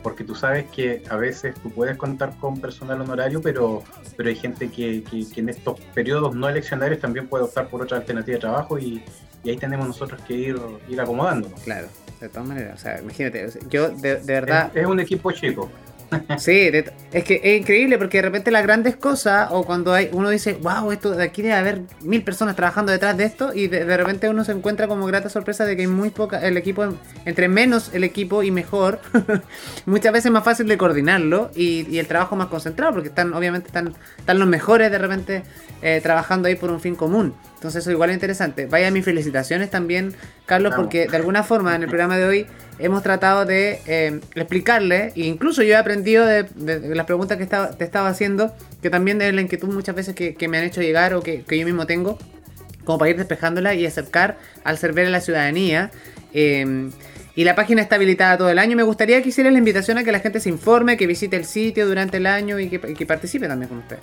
porque 0.01 0.23
tú 0.23 0.33
sabes 0.33 0.67
que 0.67 1.03
a 1.09 1.17
veces 1.17 1.55
tú 1.61 1.71
puedes 1.71 1.97
contar 1.97 2.37
con 2.37 2.61
personal 2.61 3.01
honorario, 3.01 3.41
pero, 3.41 3.83
pero 4.15 4.29
hay 4.29 4.35
gente 4.37 4.69
que, 4.69 5.03
en 5.35 5.49
estos 5.49 5.77
periodos 5.93 6.33
no 6.33 6.47
eleccionarios 6.47 7.01
también 7.01 7.27
puede 7.27 7.43
optar 7.43 7.67
por 7.67 7.81
otra 7.81 7.97
alternativa 7.97 8.35
de 8.35 8.39
trabajo 8.39 8.79
y, 8.79 9.03
ahí 9.43 9.57
tenemos 9.57 9.87
nosotros 9.87 10.21
que 10.25 10.35
ir, 10.35 10.57
ir 10.87 11.01
acomodándonos. 11.01 11.59
Claro, 11.61 11.87
de 12.21 12.29
todas 12.29 12.47
maneras, 12.47 12.79
o 12.79 12.83
sea, 12.83 13.01
imagínate, 13.01 13.49
yo 13.69 13.89
de, 13.89 14.15
verdad... 14.25 14.71
es, 14.73 14.85
un 14.85 15.01
equipo 15.01 15.33
chico. 15.33 15.69
Sí, 16.37 16.71
es 17.11 17.23
que 17.23 17.41
es 17.43 17.59
increíble 17.59 17.97
porque 17.97 18.17
de 18.17 18.23
repente 18.23 18.51
las 18.51 18.63
grandes 18.63 18.95
cosas, 18.95 19.49
o 19.51 19.63
cuando 19.65 19.93
hay 19.93 20.09
uno 20.11 20.29
dice, 20.29 20.53
wow, 20.61 20.91
esto 20.91 21.11
de 21.11 21.23
aquí 21.23 21.41
debe 21.41 21.55
haber 21.55 21.81
mil 22.01 22.23
personas 22.23 22.55
trabajando 22.55 22.91
detrás 22.91 23.17
de 23.17 23.25
esto, 23.25 23.53
y 23.53 23.67
de, 23.67 23.97
repente 23.97 24.29
uno 24.29 24.43
se 24.43 24.51
encuentra 24.51 24.87
como 24.87 25.05
grata 25.05 25.29
sorpresa 25.29 25.65
de 25.65 25.75
que 25.75 25.83
hay 25.83 25.87
muy 25.87 26.09
poca, 26.09 26.45
el 26.45 26.57
equipo, 26.57 26.85
entre 27.25 27.47
menos 27.47 27.93
el 27.93 28.03
equipo 28.03 28.43
y 28.43 28.51
mejor, 28.51 28.99
muchas 29.85 30.13
veces 30.13 30.27
es 30.27 30.31
más 30.31 30.43
fácil 30.43 30.67
de 30.67 30.77
coordinarlo 30.77 31.51
y, 31.55 31.97
el 31.97 32.07
trabajo 32.07 32.35
más 32.35 32.47
concentrado, 32.47 32.93
porque 32.93 33.09
están, 33.09 33.33
obviamente, 33.33 33.67
están, 33.67 33.93
están 34.17 34.39
los 34.39 34.47
mejores 34.47 34.91
de 34.91 34.97
repente 34.97 35.43
eh, 35.81 35.99
trabajando 36.01 36.47
ahí 36.47 36.55
por 36.55 36.71
un 36.71 36.79
fin 36.79 36.95
común. 36.95 37.33
Entonces 37.55 37.83
eso 37.83 37.91
igual 37.91 38.11
es 38.11 38.15
interesante. 38.15 38.67
Vaya 38.67 38.91
mis 38.91 39.03
felicitaciones 39.03 39.71
también, 39.71 40.13
Carlos, 40.47 40.73
porque 40.77 41.07
de 41.07 41.17
alguna 41.17 41.43
forma 41.43 41.75
en 41.75 41.83
el 41.83 41.89
programa 41.89 42.17
de 42.17 42.25
hoy 42.25 42.47
hemos 42.79 43.03
tratado 43.03 43.45
de 43.45 43.81
eh, 43.85 44.21
explicarle, 44.33 45.11
e 45.13 45.25
incluso 45.25 45.61
yo 45.61 45.73
he 45.73 45.75
aprendido 45.75 46.25
de, 46.25 46.47
las 46.95 47.05
preguntas 47.05 47.37
que 47.37 47.43
estaba, 47.43 47.71
te 47.71 47.83
estaba 47.83 48.07
haciendo, 48.07 48.55
que 48.81 48.89
también 48.89 49.17
de 49.17 49.31
la 49.33 49.41
inquietud 49.41 49.67
muchas 49.67 49.93
veces 49.93 50.15
que, 50.15 50.47
me 50.47 50.57
han 50.57 50.63
hecho 50.63 50.81
llegar 50.81 51.13
o 51.15 51.21
que, 51.21 51.43
yo 51.49 51.65
mismo 51.65 51.85
tengo, 51.85 52.17
como 52.85 52.97
para 52.97 53.11
ir 53.11 53.17
despejándola 53.17 53.73
y 53.73 53.85
acercar 53.85 54.37
al 54.63 54.77
servir 54.77 55.07
a 55.07 55.09
la 55.09 55.19
ciudadanía. 55.19 55.91
Em, 56.33 56.91
y 57.35 57.43
la 57.43 57.53
página 57.53 57.81
está 57.81 57.97
habilitada 57.97 58.37
todo 58.37 58.49
el 58.49 58.57
año. 58.57 58.77
Me 58.77 58.83
gustaría 58.83 59.21
que 59.21 59.29
hiciera 59.29 59.51
la 59.51 59.57
invitación 59.57 59.97
a 59.97 60.05
que 60.05 60.13
la 60.13 60.21
gente 60.21 60.39
se 60.39 60.47
informe, 60.47 60.95
que 60.95 61.07
visite 61.07 61.35
el 61.35 61.43
sitio 61.43 61.85
durante 61.85 62.17
el 62.17 62.25
año 62.25 62.57
y 62.57 62.69
que, 62.69 62.79
que 62.79 63.05
participe 63.05 63.49
también 63.49 63.67
con 63.67 63.79
usted. 63.79 63.97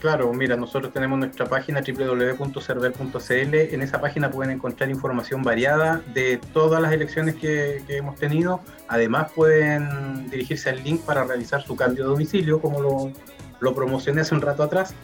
Claro, 0.00 0.32
mira, 0.32 0.56
nosotros 0.56 0.94
tenemos 0.94 1.18
nuestra 1.18 1.44
página 1.44 1.82
www.cervel.cl. 1.82 3.54
En 3.54 3.82
esa 3.82 4.00
página 4.00 4.30
pueden 4.30 4.54
encontrar 4.54 4.88
información 4.88 5.42
variada 5.42 6.00
de 6.14 6.38
todas 6.54 6.80
las 6.80 6.90
elecciones 6.94 7.34
que, 7.34 7.84
hemos 7.86 8.16
tenido. 8.16 8.60
Además, 8.88 9.30
pueden 9.34 10.30
dirigirse 10.30 10.70
al 10.70 10.82
link 10.82 11.02
para 11.02 11.24
realizar 11.24 11.62
su 11.62 11.76
cambio 11.76 12.04
de 12.04 12.10
domicilio, 12.10 12.62
como 12.62 12.80
lo, 12.80 13.12
lo 13.60 13.74
promocioné 13.74 14.22
hace 14.22 14.34
un 14.34 14.40
rato 14.40 14.62
atrás. 14.62 14.94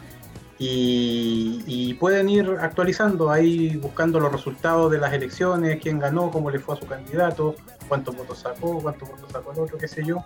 Y, 0.59 1.95
pueden 2.01 2.29
ir 2.29 2.57
actualizando 2.61 3.31
ahí, 3.31 3.77
buscando 3.77 4.21
los 4.21 4.31
resultados 4.31 4.91
de 4.91 4.99
las 4.99 5.13
elecciones, 5.13 5.81
quién 5.81 5.99
ganó, 5.99 6.31
cómo 6.31 6.51
le 6.51 6.59
fue 6.59 6.75
a 6.75 6.79
su 6.79 6.87
candidato, 6.87 7.55
cuántos 7.89 8.17
votos 8.17 8.39
sacó, 8.39 8.81
cuántos 8.81 9.09
votos 9.09 9.31
sacó 9.33 9.53
el 9.53 9.61
otro, 9.61 9.79
qué 9.79 9.89
sé 9.89 10.05
yo 10.05 10.25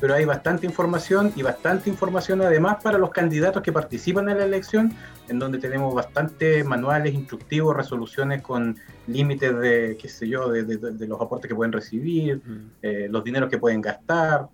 pero 0.00 0.14
hay 0.14 0.24
bastante 0.24 0.66
información 0.66 1.32
y 1.36 1.42
bastante 1.42 1.88
información 1.88 2.42
además 2.42 2.76
para 2.82 2.98
los 2.98 3.10
candidatos 3.10 3.62
que 3.62 3.72
participan 3.72 4.28
en 4.28 4.38
la 4.38 4.44
elección, 4.44 4.92
en 5.28 5.38
donde 5.38 5.58
tenemos 5.58 5.94
bastantes 5.94 6.64
manuales 6.64 7.14
instructivos, 7.14 7.76
resoluciones 7.76 8.42
con 8.42 8.76
límites 9.06 9.58
de, 9.58 9.96
qué 9.98 10.08
sé 10.08 10.28
yo, 10.28 10.50
de, 10.50 11.06
los 11.06 11.20
aportes 11.20 11.48
que 11.48 11.54
pueden 11.54 11.72
recibir, 11.72 12.42
eh, 12.82 13.08
los 13.10 13.24
dineros 13.24 13.48
que 13.48 13.58
pueden 13.58 13.80
gastar. 13.80 14.48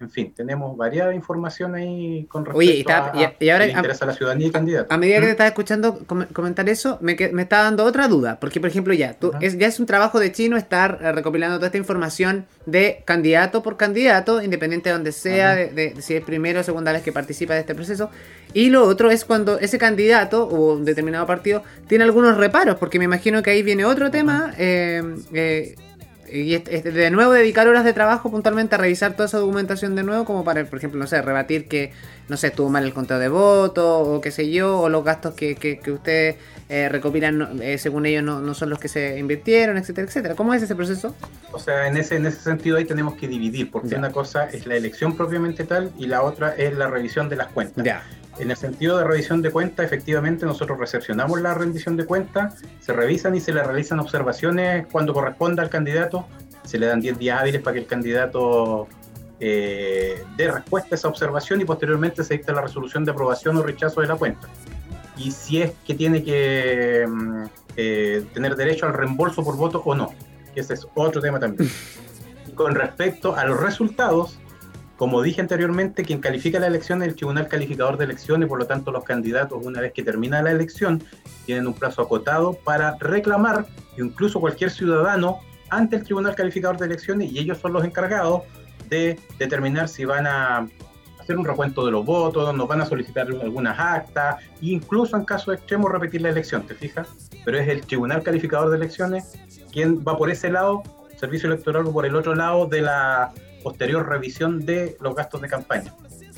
En 0.00 0.10
fin, 0.10 0.32
tenemos 0.34 0.76
variada 0.76 1.12
información 1.12 1.74
ahí 1.74 2.24
con 2.26 2.44
respecto 2.44 2.92
a, 2.92 3.12
y, 3.40 3.48
ahora, 3.48 3.66
interesa 3.66 4.04
a 4.04 4.08
la 4.08 4.14
ciudadanía 4.14 4.46
y 4.46 4.50
candidato. 4.50 4.94
A 4.94 4.96
medida 4.96 5.16
que 5.16 5.22
te 5.22 5.26
¿Mm? 5.26 5.30
estás 5.30 5.46
escuchando 5.48 5.98
comentar 6.32 6.68
eso, 6.68 6.98
me, 7.00 7.16
me, 7.32 7.42
está 7.42 7.62
dando 7.62 7.84
otra 7.84 8.06
duda. 8.06 8.38
Porque, 8.38 8.60
por 8.60 8.70
ejemplo, 8.70 8.94
ya, 8.94 9.14
tú, 9.14 9.32
es, 9.40 9.58
ya 9.58 9.66
es 9.66 9.80
un 9.80 9.86
trabajo 9.86 10.20
de 10.20 10.30
chino 10.30 10.56
estar 10.56 10.98
eh, 11.02 11.12
recopilando 11.12 11.56
toda 11.56 11.66
esta 11.66 11.78
información 11.78 12.46
de 12.66 13.02
candidato 13.04 13.62
por 13.62 13.76
candidato, 13.76 14.40
independiente 14.40 14.88
de 14.88 14.92
donde 14.92 15.12
sea, 15.12 15.56
de, 15.56 15.94
si 16.00 16.14
es 16.14 16.24
primero 16.24 16.60
o 16.60 16.62
segunda 16.62 16.92
vez 16.92 17.02
que 17.02 17.10
participa 17.10 17.54
de 17.54 17.60
este 17.60 17.74
proceso. 17.74 18.10
Y 18.54 18.70
lo 18.70 18.84
otro 18.84 19.10
es 19.10 19.24
cuando 19.24 19.58
ese 19.58 19.78
candidato 19.78 20.44
o 20.44 20.74
un 20.74 20.84
determinado 20.84 21.26
partido 21.26 21.64
tiene 21.88 22.04
algunos 22.04 22.36
reparos, 22.36 22.76
porque 22.76 22.98
me 22.98 23.04
imagino 23.04 23.42
que 23.42 23.50
ahí 23.50 23.62
viene 23.62 23.84
otro 23.84 24.10
tema. 24.12 24.54
Eh, 24.58 25.02
eh, 25.32 25.74
y 26.32 26.56
de 26.58 27.10
nuevo 27.10 27.32
dedicar 27.32 27.68
horas 27.68 27.84
de 27.84 27.92
trabajo 27.92 28.30
puntualmente 28.30 28.74
a 28.74 28.78
revisar 28.78 29.12
toda 29.12 29.26
esa 29.26 29.38
documentación 29.38 29.94
de 29.94 30.02
nuevo, 30.02 30.24
como 30.24 30.44
para, 30.44 30.64
por 30.64 30.78
ejemplo, 30.78 30.98
no 30.98 31.06
sé, 31.06 31.20
rebatir 31.22 31.68
que, 31.68 31.92
no 32.28 32.36
sé, 32.36 32.48
estuvo 32.48 32.68
mal 32.68 32.84
el 32.84 32.92
conteo 32.92 33.18
de 33.18 33.28
votos, 33.28 34.08
o 34.08 34.20
qué 34.20 34.30
sé 34.30 34.50
yo, 34.50 34.80
o 34.80 34.88
los 34.88 35.04
gastos 35.04 35.34
que, 35.34 35.56
que, 35.56 35.90
ustedes 35.90 36.36
eh, 36.68 36.88
recopilan, 36.88 37.60
eh, 37.62 37.78
según 37.78 38.06
ellos, 38.06 38.22
no, 38.22 38.40
no, 38.40 38.54
son 38.54 38.70
los 38.70 38.78
que 38.78 38.88
se 38.88 39.18
invirtieron, 39.18 39.78
etcétera, 39.78 40.06
etcétera. 40.06 40.34
¿Cómo 40.34 40.54
es 40.54 40.62
ese 40.62 40.74
proceso? 40.74 41.14
O 41.52 41.58
sea, 41.58 41.86
en 41.86 41.96
ese, 41.96 42.16
en 42.16 42.26
ese 42.26 42.40
sentido 42.40 42.76
ahí 42.76 42.84
tenemos 42.84 43.14
que 43.14 43.28
dividir, 43.28 43.70
porque 43.70 43.94
una 43.94 44.12
cosa 44.12 44.44
es 44.44 44.66
la 44.66 44.76
elección 44.76 45.16
propiamente 45.16 45.64
tal 45.64 45.92
y 45.98 46.06
la 46.06 46.22
otra 46.22 46.54
es 46.54 46.76
la 46.76 46.88
revisión 46.88 47.28
de 47.28 47.36
las 47.36 47.48
cuentas. 47.48 47.84
Ya. 47.84 48.02
En 48.38 48.50
el 48.50 48.56
sentido 48.56 48.98
de 48.98 49.04
revisión 49.04 49.42
de 49.42 49.50
cuentas, 49.50 49.84
efectivamente 49.84 50.46
nosotros 50.46 50.78
recepcionamos 50.78 51.40
la 51.40 51.54
rendición 51.54 51.96
de 51.96 52.06
cuentas, 52.06 52.62
se 52.80 52.92
revisan 52.92 53.34
y 53.34 53.40
se 53.40 53.52
le 53.52 53.62
realizan 53.62 53.98
observaciones 53.98 54.86
cuando 54.92 55.12
corresponda 55.12 55.62
al 55.62 55.70
candidato. 55.70 56.26
Se 56.64 56.78
le 56.78 56.86
dan 56.86 57.00
10 57.00 57.18
días 57.18 57.40
hábiles 57.40 57.62
para 57.62 57.74
que 57.74 57.80
el 57.80 57.86
candidato 57.86 58.86
eh, 59.40 60.22
dé 60.36 60.50
respuesta 60.50 60.94
a 60.94 60.96
esa 60.96 61.08
observación 61.08 61.60
y 61.60 61.64
posteriormente 61.64 62.22
se 62.22 62.34
dicta 62.34 62.52
la 62.52 62.62
resolución 62.62 63.04
de 63.04 63.10
aprobación 63.10 63.56
o 63.56 63.62
rechazo 63.62 64.02
de 64.02 64.06
la 64.06 64.16
cuenta. 64.16 64.46
Y 65.16 65.32
si 65.32 65.62
es 65.62 65.72
que 65.84 65.94
tiene 65.94 66.22
que 66.22 67.06
mm, 67.08 67.44
eh, 67.76 68.24
tener 68.32 68.54
derecho 68.54 68.86
al 68.86 68.94
reembolso 68.94 69.42
por 69.42 69.56
voto 69.56 69.82
o 69.84 69.94
no, 69.96 70.14
ese 70.54 70.74
es 70.74 70.86
otro 70.94 71.20
tema 71.20 71.40
también. 71.40 71.68
con 72.54 72.74
respecto 72.74 73.36
a 73.36 73.44
los 73.44 73.60
resultados, 73.60 74.37
como 74.98 75.22
dije 75.22 75.40
anteriormente, 75.40 76.02
quien 76.02 76.20
califica 76.20 76.58
la 76.58 76.66
elección 76.66 77.02
es 77.02 77.08
el 77.08 77.14
Tribunal 77.14 77.46
Calificador 77.46 77.96
de 77.96 78.04
Elecciones, 78.04 78.48
por 78.48 78.58
lo 78.58 78.66
tanto 78.66 78.90
los 78.90 79.04
candidatos, 79.04 79.64
una 79.64 79.80
vez 79.80 79.92
que 79.92 80.02
termina 80.02 80.42
la 80.42 80.50
elección, 80.50 81.02
tienen 81.46 81.68
un 81.68 81.74
plazo 81.74 82.02
acotado 82.02 82.54
para 82.54 82.96
reclamar, 82.98 83.64
incluso 83.96 84.40
cualquier 84.40 84.70
ciudadano, 84.70 85.38
ante 85.70 85.94
el 85.94 86.02
Tribunal 86.02 86.34
Calificador 86.34 86.78
de 86.78 86.86
Elecciones, 86.86 87.30
y 87.30 87.38
ellos 87.38 87.58
son 87.58 87.74
los 87.74 87.84
encargados 87.84 88.42
de 88.88 89.16
determinar 89.38 89.88
si 89.88 90.04
van 90.04 90.26
a 90.26 90.68
hacer 91.20 91.38
un 91.38 91.44
recuento 91.44 91.86
de 91.86 91.92
los 91.92 92.04
votos, 92.04 92.52
nos 92.52 92.66
van 92.66 92.80
a 92.80 92.86
solicitar 92.86 93.28
algunas 93.28 93.78
actas, 93.78 94.42
incluso 94.60 95.16
en 95.16 95.24
caso 95.24 95.52
extremo 95.52 95.88
repetir 95.88 96.22
la 96.22 96.30
elección, 96.30 96.66
¿te 96.66 96.74
fijas? 96.74 97.08
Pero 97.44 97.56
es 97.56 97.68
el 97.68 97.82
Tribunal 97.82 98.24
Calificador 98.24 98.70
de 98.70 98.78
Elecciones 98.78 99.38
quien 99.70 100.02
va 100.02 100.16
por 100.16 100.28
ese 100.28 100.50
lado, 100.50 100.82
servicio 101.20 101.48
electoral 101.48 101.84
por 101.84 102.04
el 102.04 102.16
otro 102.16 102.34
lado 102.34 102.66
de 102.66 102.80
la 102.80 103.30
posterior 103.62 104.08
revisión 104.08 104.64
de 104.64 104.96
los 105.00 105.14
gastos 105.14 105.40
de 105.40 105.48
campaña. 105.48 105.94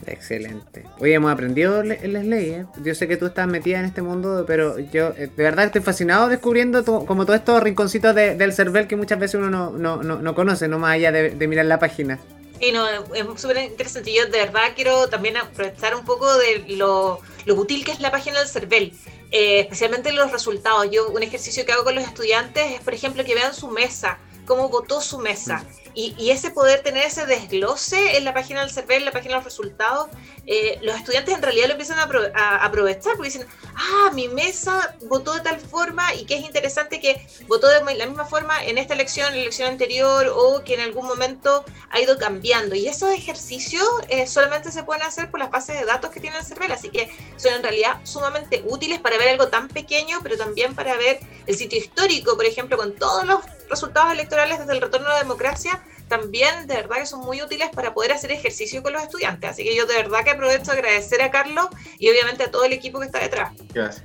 Excelente. 0.06 0.85
Oye, 0.98 1.14
hemos 1.14 1.33
aprendido 1.33 1.83
las 1.83 2.24
leyes. 2.24 2.64
¿eh? 2.64 2.66
Yo 2.83 2.94
sé 2.94 3.06
que 3.06 3.16
tú 3.16 3.26
estás 3.26 3.46
metida 3.46 3.78
en 3.78 3.85
este 3.85 4.02
mundo, 4.02 4.44
pero 4.46 4.78
yo 4.78 5.09
eh, 5.16 5.30
de 5.35 5.42
verdad 5.42 5.66
estoy 5.66 5.83
fascinado 5.83 6.28
descubriendo 6.28 6.85
como 6.85 7.26
todos 7.26 7.38
estos 7.38 7.62
rinconcitos 7.62 8.14
del 8.14 8.52
CERVEL 8.52 8.87
que 8.87 8.96
muchas 8.96 9.18
veces 9.18 9.37
uno 9.37 9.50
no, 9.50 9.70
no, 9.70 10.02
no, 10.02 10.35
conoce, 10.35 10.68
no 10.68 10.78
más 10.78 10.92
allá 10.92 11.12
de, 11.12 11.48
mirar 11.48 11.66
la 11.66 11.78
página. 11.78 12.18
Sí, 12.61 12.72
no, 12.72 12.87
es 12.88 13.40
súper 13.40 13.59
interesante. 13.59 14.12
Yo 14.12 14.26
de 14.26 14.38
verdad 14.38 14.72
quiero 14.74 15.09
también 15.09 15.37
aprovechar 15.37 15.94
un 15.94 16.04
poco 16.04 16.33
de 16.38 16.64
lo, 16.76 17.20
lo 17.46 17.54
útil 17.54 17.85
que 17.85 17.92
es 17.92 18.00
la 18.00 18.11
página 18.11 18.38
del 18.38 18.48
CERVEL. 18.48 18.92
Eh, 19.33 19.61
especialmente 19.61 20.12
los 20.12 20.33
resultados. 20.33 20.90
Yo 20.90 21.09
un 21.11 21.22
ejercicio 21.22 21.64
que 21.64 21.72
hago 21.72 21.85
con 21.85 21.94
los 21.94 22.04
estudiantes 22.04 22.72
es, 22.72 22.80
por 22.80 22.94
ejemplo, 22.94 23.24
que 23.24 23.35
vean 23.35 23.54
su 23.54 23.68
mesa, 23.68 24.18
cómo 24.44 24.68
votó 24.68 25.00
su 25.00 25.18
mesa. 25.18 25.64
Y, 25.94 26.31
ese 26.31 26.50
poder 26.50 26.83
tener 26.83 27.05
ese 27.05 27.26
desglose 27.26 28.16
en 28.16 28.24
la 28.24 28.33
página 28.33 28.61
del 28.61 28.70
CERVEL, 28.70 28.98
en 28.98 29.05
la 29.07 29.12
página 29.12 29.35
de 29.35 29.38
los 29.38 29.44
resultados, 29.44 30.09
eh, 30.46 30.79
los 30.83 30.96
estudiantes 30.96 31.35
en 31.35 31.42
realidad 31.42 31.66
lo 31.66 31.72
empiezan 31.72 31.98
a, 31.98 32.64
aprovechar 32.64 33.16
porque 33.16 33.31
dicen, 33.31 33.46
ah, 33.74 34.11
mi 34.12 34.29
mesa 34.29 34.96
votó 35.03 35.35
de 35.35 35.40
tal 35.40 35.59
forma 35.61 36.14
y 36.14 36.24
que 36.24 36.37
es 36.37 36.44
interesante 36.44 37.00
que 37.00 37.26
votó 37.48 37.68
de 37.68 37.94
la 37.94 38.07
misma 38.07 38.24
forma 38.24 38.64
en 38.64 38.79
esta 38.79 38.94
elección, 38.94 39.29
en 39.29 39.35
la 39.35 39.40
elección 39.42 39.68
anterior 39.68 40.33
o 40.35 40.62
que 40.64 40.74
en 40.74 40.81
algún 40.81 41.07
momento 41.07 41.64
ha 41.90 42.00
ido 42.00 42.18
cambiando. 42.18 42.74
Y 42.74 42.87
esos 42.87 43.11
ejercicios 43.11 43.87
eh, 44.09 44.26
solamente 44.26 44.70
se 44.70 44.85
pueden 44.85 45.03
hacer 45.03 45.31
por 45.31 45.40
las 45.40 45.50
bases 45.50 45.79
de 45.79 45.85
datos 45.85 46.11
que 46.11 46.20
tiene 46.20 46.38
el 46.38 46.44
CERVEL, 46.44 46.72
así 46.72 46.90
que 46.90 47.11
son 47.37 47.55
en 47.55 47.62
realidad 47.62 48.00
sumamente 48.05 48.62
útiles 48.66 49.00
para 49.00 49.18
ver 49.18 49.29
algo 49.29 49.48
tan 49.48 49.68
pequeño, 49.68 50.20
pero 50.22 50.37
también 50.37 50.74
para 50.74 50.96
ver 50.96 51.20
el 51.46 51.57
sitio 51.57 51.79
histórico, 51.79 52.37
por 52.37 52.46
ejemplo, 52.46 52.76
con 52.76 52.94
todos 52.94 53.26
los 53.26 53.40
resultados 53.70 54.12
electorales 54.12 54.59
desde 54.59 54.72
el 54.72 54.80
retorno 54.80 55.06
a 55.06 55.14
la 55.14 55.18
democracia 55.20 55.80
también 56.11 56.66
de 56.66 56.74
verdad 56.74 56.96
que 56.96 57.06
son 57.06 57.20
muy 57.20 57.40
útiles 57.40 57.70
para 57.72 57.94
poder 57.94 58.12
hacer 58.12 58.33
ejercicio 58.33 58.83
con 58.83 58.92
los 58.92 59.02
estudiantes. 59.02 59.48
Así 59.48 59.64
que 59.64 59.74
yo 59.74 59.87
de 59.87 59.94
verdad 59.94 60.24
que 60.24 60.30
aprovecho 60.30 60.72
agradecer 60.72 61.22
a 61.22 61.30
Carlos 61.30 61.68
y 61.98 62.11
obviamente 62.11 62.42
a 62.42 62.50
todo 62.50 62.64
el 62.64 62.72
equipo 62.74 62.98
que 62.98 63.06
está 63.06 63.20
detrás. 63.20 63.52
Gracias. 63.72 64.04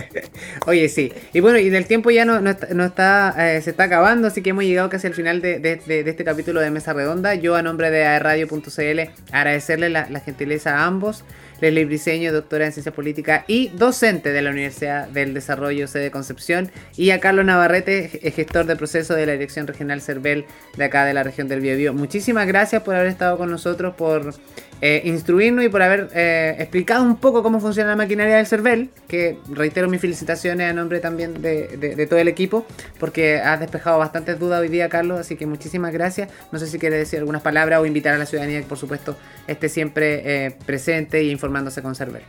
Oye, 0.66 0.88
sí. 0.88 1.12
Y 1.34 1.40
bueno, 1.40 1.58
y 1.58 1.68
del 1.68 1.86
tiempo 1.86 2.10
ya 2.10 2.24
no, 2.24 2.40
no 2.40 2.50
está, 2.84 3.34
eh, 3.38 3.60
se 3.60 3.70
está 3.70 3.84
acabando, 3.84 4.28
así 4.28 4.40
que 4.40 4.50
hemos 4.50 4.64
llegado 4.64 4.88
casi 4.88 5.08
al 5.08 5.14
final 5.14 5.42
de, 5.42 5.82
este 5.86 6.24
capítulo 6.24 6.60
de 6.60 6.70
Mesa 6.70 6.92
Redonda. 6.92 7.34
Yo 7.34 7.56
a 7.56 7.62
nombre 7.62 7.90
de 7.90 8.04
aerradio.cl 8.04 9.00
agradecerle 9.32 9.90
la 9.90 10.20
gentileza 10.20 10.78
a 10.78 10.84
ambos. 10.84 11.24
Leslie 11.60 11.84
Briseño, 11.84 12.32
doctora 12.32 12.66
en 12.66 12.72
Ciencia 12.72 12.92
Política 12.92 13.44
y 13.46 13.68
docente 13.68 14.32
de 14.32 14.42
la 14.42 14.50
Universidad 14.50 15.08
del 15.08 15.34
Desarrollo 15.34 15.88
sede 15.88 16.10
Concepción, 16.10 16.70
y 16.96 17.10
a 17.10 17.20
Carlos 17.20 17.44
Navarrete, 17.44 18.08
gestor 18.34 18.66
de 18.66 18.76
proceso 18.76 19.14
de 19.14 19.26
la 19.26 19.32
Dirección 19.32 19.66
Regional 19.66 20.00
CERVEL 20.00 20.44
de 20.76 20.84
acá 20.84 21.04
de 21.04 21.14
la 21.14 21.22
región 21.22 21.48
del 21.48 21.60
Biobío. 21.60 21.94
Muchísimas 21.94 22.46
gracias 22.46 22.82
por 22.82 22.94
haber 22.94 23.08
estado 23.08 23.38
con 23.38 23.50
nosotros, 23.50 23.94
por 23.94 24.34
eh, 24.82 25.02
instruirnos 25.04 25.64
y 25.64 25.68
por 25.70 25.80
haber 25.80 26.10
eh, 26.14 26.56
explicado 26.58 27.02
un 27.02 27.16
poco 27.16 27.42
cómo 27.42 27.60
funciona 27.60 27.90
la 27.90 27.96
maquinaria 27.96 28.36
del 28.36 28.46
CERVEL, 28.46 28.90
que 29.08 29.38
reitero 29.50 29.88
mis 29.88 30.00
felicitaciones 30.00 30.70
a 30.70 30.74
nombre 30.74 31.00
también 31.00 31.40
de, 31.40 32.06
todo 32.08 32.18
el 32.18 32.28
equipo, 32.28 32.66
porque 33.00 33.38
has 33.38 33.58
despejado 33.58 33.98
bastantes 33.98 34.38
dudas 34.38 34.60
hoy 34.60 34.68
día, 34.68 34.88
Carlos, 34.88 35.18
así 35.18 35.36
que 35.36 35.46
muchísimas 35.46 35.92
gracias. 35.92 36.28
No 36.52 36.58
sé 36.58 36.66
si 36.66 36.78
quieres 36.78 36.98
decir 36.98 37.18
algunas 37.18 37.42
palabras 37.42 37.80
o 37.80 37.86
invitar 37.86 38.14
a 38.14 38.18
la 38.18 38.26
ciudadanía 38.26 38.60
que 38.60 38.66
por 38.66 38.78
supuesto 38.78 39.16
esté 39.46 39.68
siempre 39.68 40.46
eh, 40.46 40.56
presente 40.66 41.22
y 41.22 41.30
informándose 41.30 41.80
con 41.80 41.94
CERVEL. 41.94 42.22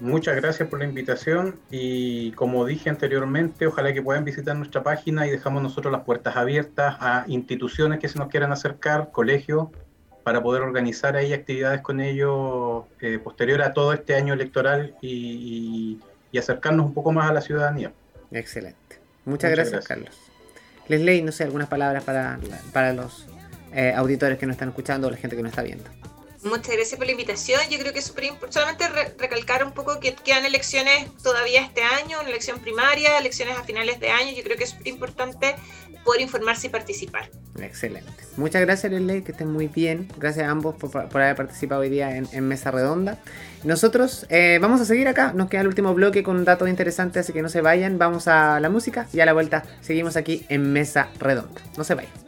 Muchas 0.00 0.36
gracias 0.36 0.68
por 0.68 0.78
la 0.78 0.84
invitación 0.84 1.56
y 1.70 2.30
como 2.32 2.64
dije 2.64 2.88
anteriormente, 2.88 3.66
ojalá 3.66 3.92
que 3.92 4.00
puedan 4.00 4.24
visitar 4.24 4.56
nuestra 4.56 4.84
página 4.84 5.26
y 5.26 5.30
dejamos 5.30 5.60
nosotros 5.60 5.90
las 5.92 6.02
puertas 6.02 6.36
abiertas 6.36 6.96
a 7.00 7.24
instituciones 7.26 7.98
que 7.98 8.08
se 8.08 8.16
nos 8.16 8.28
quieran 8.28 8.52
acercar, 8.52 9.10
colegios, 9.10 9.68
para 10.28 10.42
poder 10.42 10.60
organizar 10.60 11.16
ahí 11.16 11.32
actividades 11.32 11.80
con 11.80 12.02
ellos 12.02 12.84
eh, 13.00 13.18
posterior 13.18 13.62
a 13.62 13.72
todo 13.72 13.94
este 13.94 14.14
año 14.14 14.34
electoral 14.34 14.94
y, 15.00 15.98
acercarnos 16.38 16.84
un 16.84 16.92
poco 16.92 17.12
más 17.12 17.30
a 17.30 17.32
la 17.32 17.40
ciudadanía. 17.40 17.92
Excelente. 18.30 18.98
Muchas, 19.24 19.50
gracias, 19.50 19.86
Carlos. 19.86 20.10
Les 20.86 21.00
leí, 21.00 21.22
no 21.22 21.32
sé, 21.32 21.44
algunas 21.44 21.66
palabras 21.68 22.04
para, 22.04 22.38
para 22.74 22.92
los 22.92 23.26
eh, 23.72 23.94
auditores 23.96 24.36
que 24.36 24.44
nos 24.44 24.56
están 24.56 24.68
escuchando 24.68 25.08
o 25.08 25.10
la 25.10 25.16
gente 25.16 25.34
que 25.34 25.42
nos 25.42 25.52
está 25.52 25.62
viendo. 25.62 25.84
Muchas 26.44 26.74
gracias 26.74 26.96
por 26.96 27.06
la 27.06 27.12
invitación. 27.12 27.60
Yo 27.70 27.78
creo 27.78 27.92
que 27.92 27.98
es 27.98 28.04
súper 28.04 28.24
importante 28.24 28.84
solamente 28.84 29.14
recalcar 29.18 29.64
un 29.64 29.72
poco 29.72 29.98
que 29.98 30.14
quedan 30.14 30.44
elecciones 30.44 31.08
todavía 31.22 31.62
este 31.62 31.82
año, 31.82 32.20
una 32.20 32.28
elección 32.28 32.60
primaria, 32.60 33.18
elecciones 33.18 33.56
a 33.58 33.64
finales 33.64 33.98
de 33.98 34.10
año. 34.10 34.32
Yo 34.36 34.42
creo 34.44 34.56
que 34.56 34.64
es 34.64 34.70
súper 34.70 34.88
importante 34.88 35.56
poder 36.04 36.22
informarse 36.22 36.68
y 36.68 36.70
participar. 36.70 37.28
Excelente. 37.60 38.10
Muchas 38.36 38.62
gracias, 38.62 38.92
Lele, 38.92 39.24
que 39.24 39.32
estén 39.32 39.50
muy 39.50 39.66
bien. 39.66 40.08
Gracias 40.16 40.46
a 40.46 40.50
ambos 40.50 40.76
por, 40.76 40.96
haber 40.96 41.34
participado 41.34 41.80
hoy 41.80 41.88
día 41.88 42.16
en, 42.16 42.48
Mesa 42.48 42.70
Redonda. 42.70 43.18
Nosotros 43.64 44.24
eh, 44.30 44.58
vamos 44.60 44.80
a 44.80 44.84
seguir 44.84 45.08
acá. 45.08 45.32
Nos 45.34 45.50
queda 45.50 45.62
el 45.62 45.66
último 45.66 45.92
bloque 45.92 46.22
con 46.22 46.36
un 46.36 46.44
dato 46.44 46.68
interesante, 46.68 47.18
así 47.18 47.32
que 47.32 47.42
no 47.42 47.48
se 47.48 47.60
vayan. 47.60 47.98
Vamos 47.98 48.28
a 48.28 48.60
la 48.60 48.70
música 48.70 49.08
y 49.12 49.20
a 49.20 49.26
la 49.26 49.32
vuelta 49.32 49.64
seguimos 49.80 50.16
aquí 50.16 50.46
en 50.48 50.72
Mesa 50.72 51.08
Redonda. 51.18 51.60
No 51.76 51.82
se 51.82 51.94
vayan. 51.94 52.27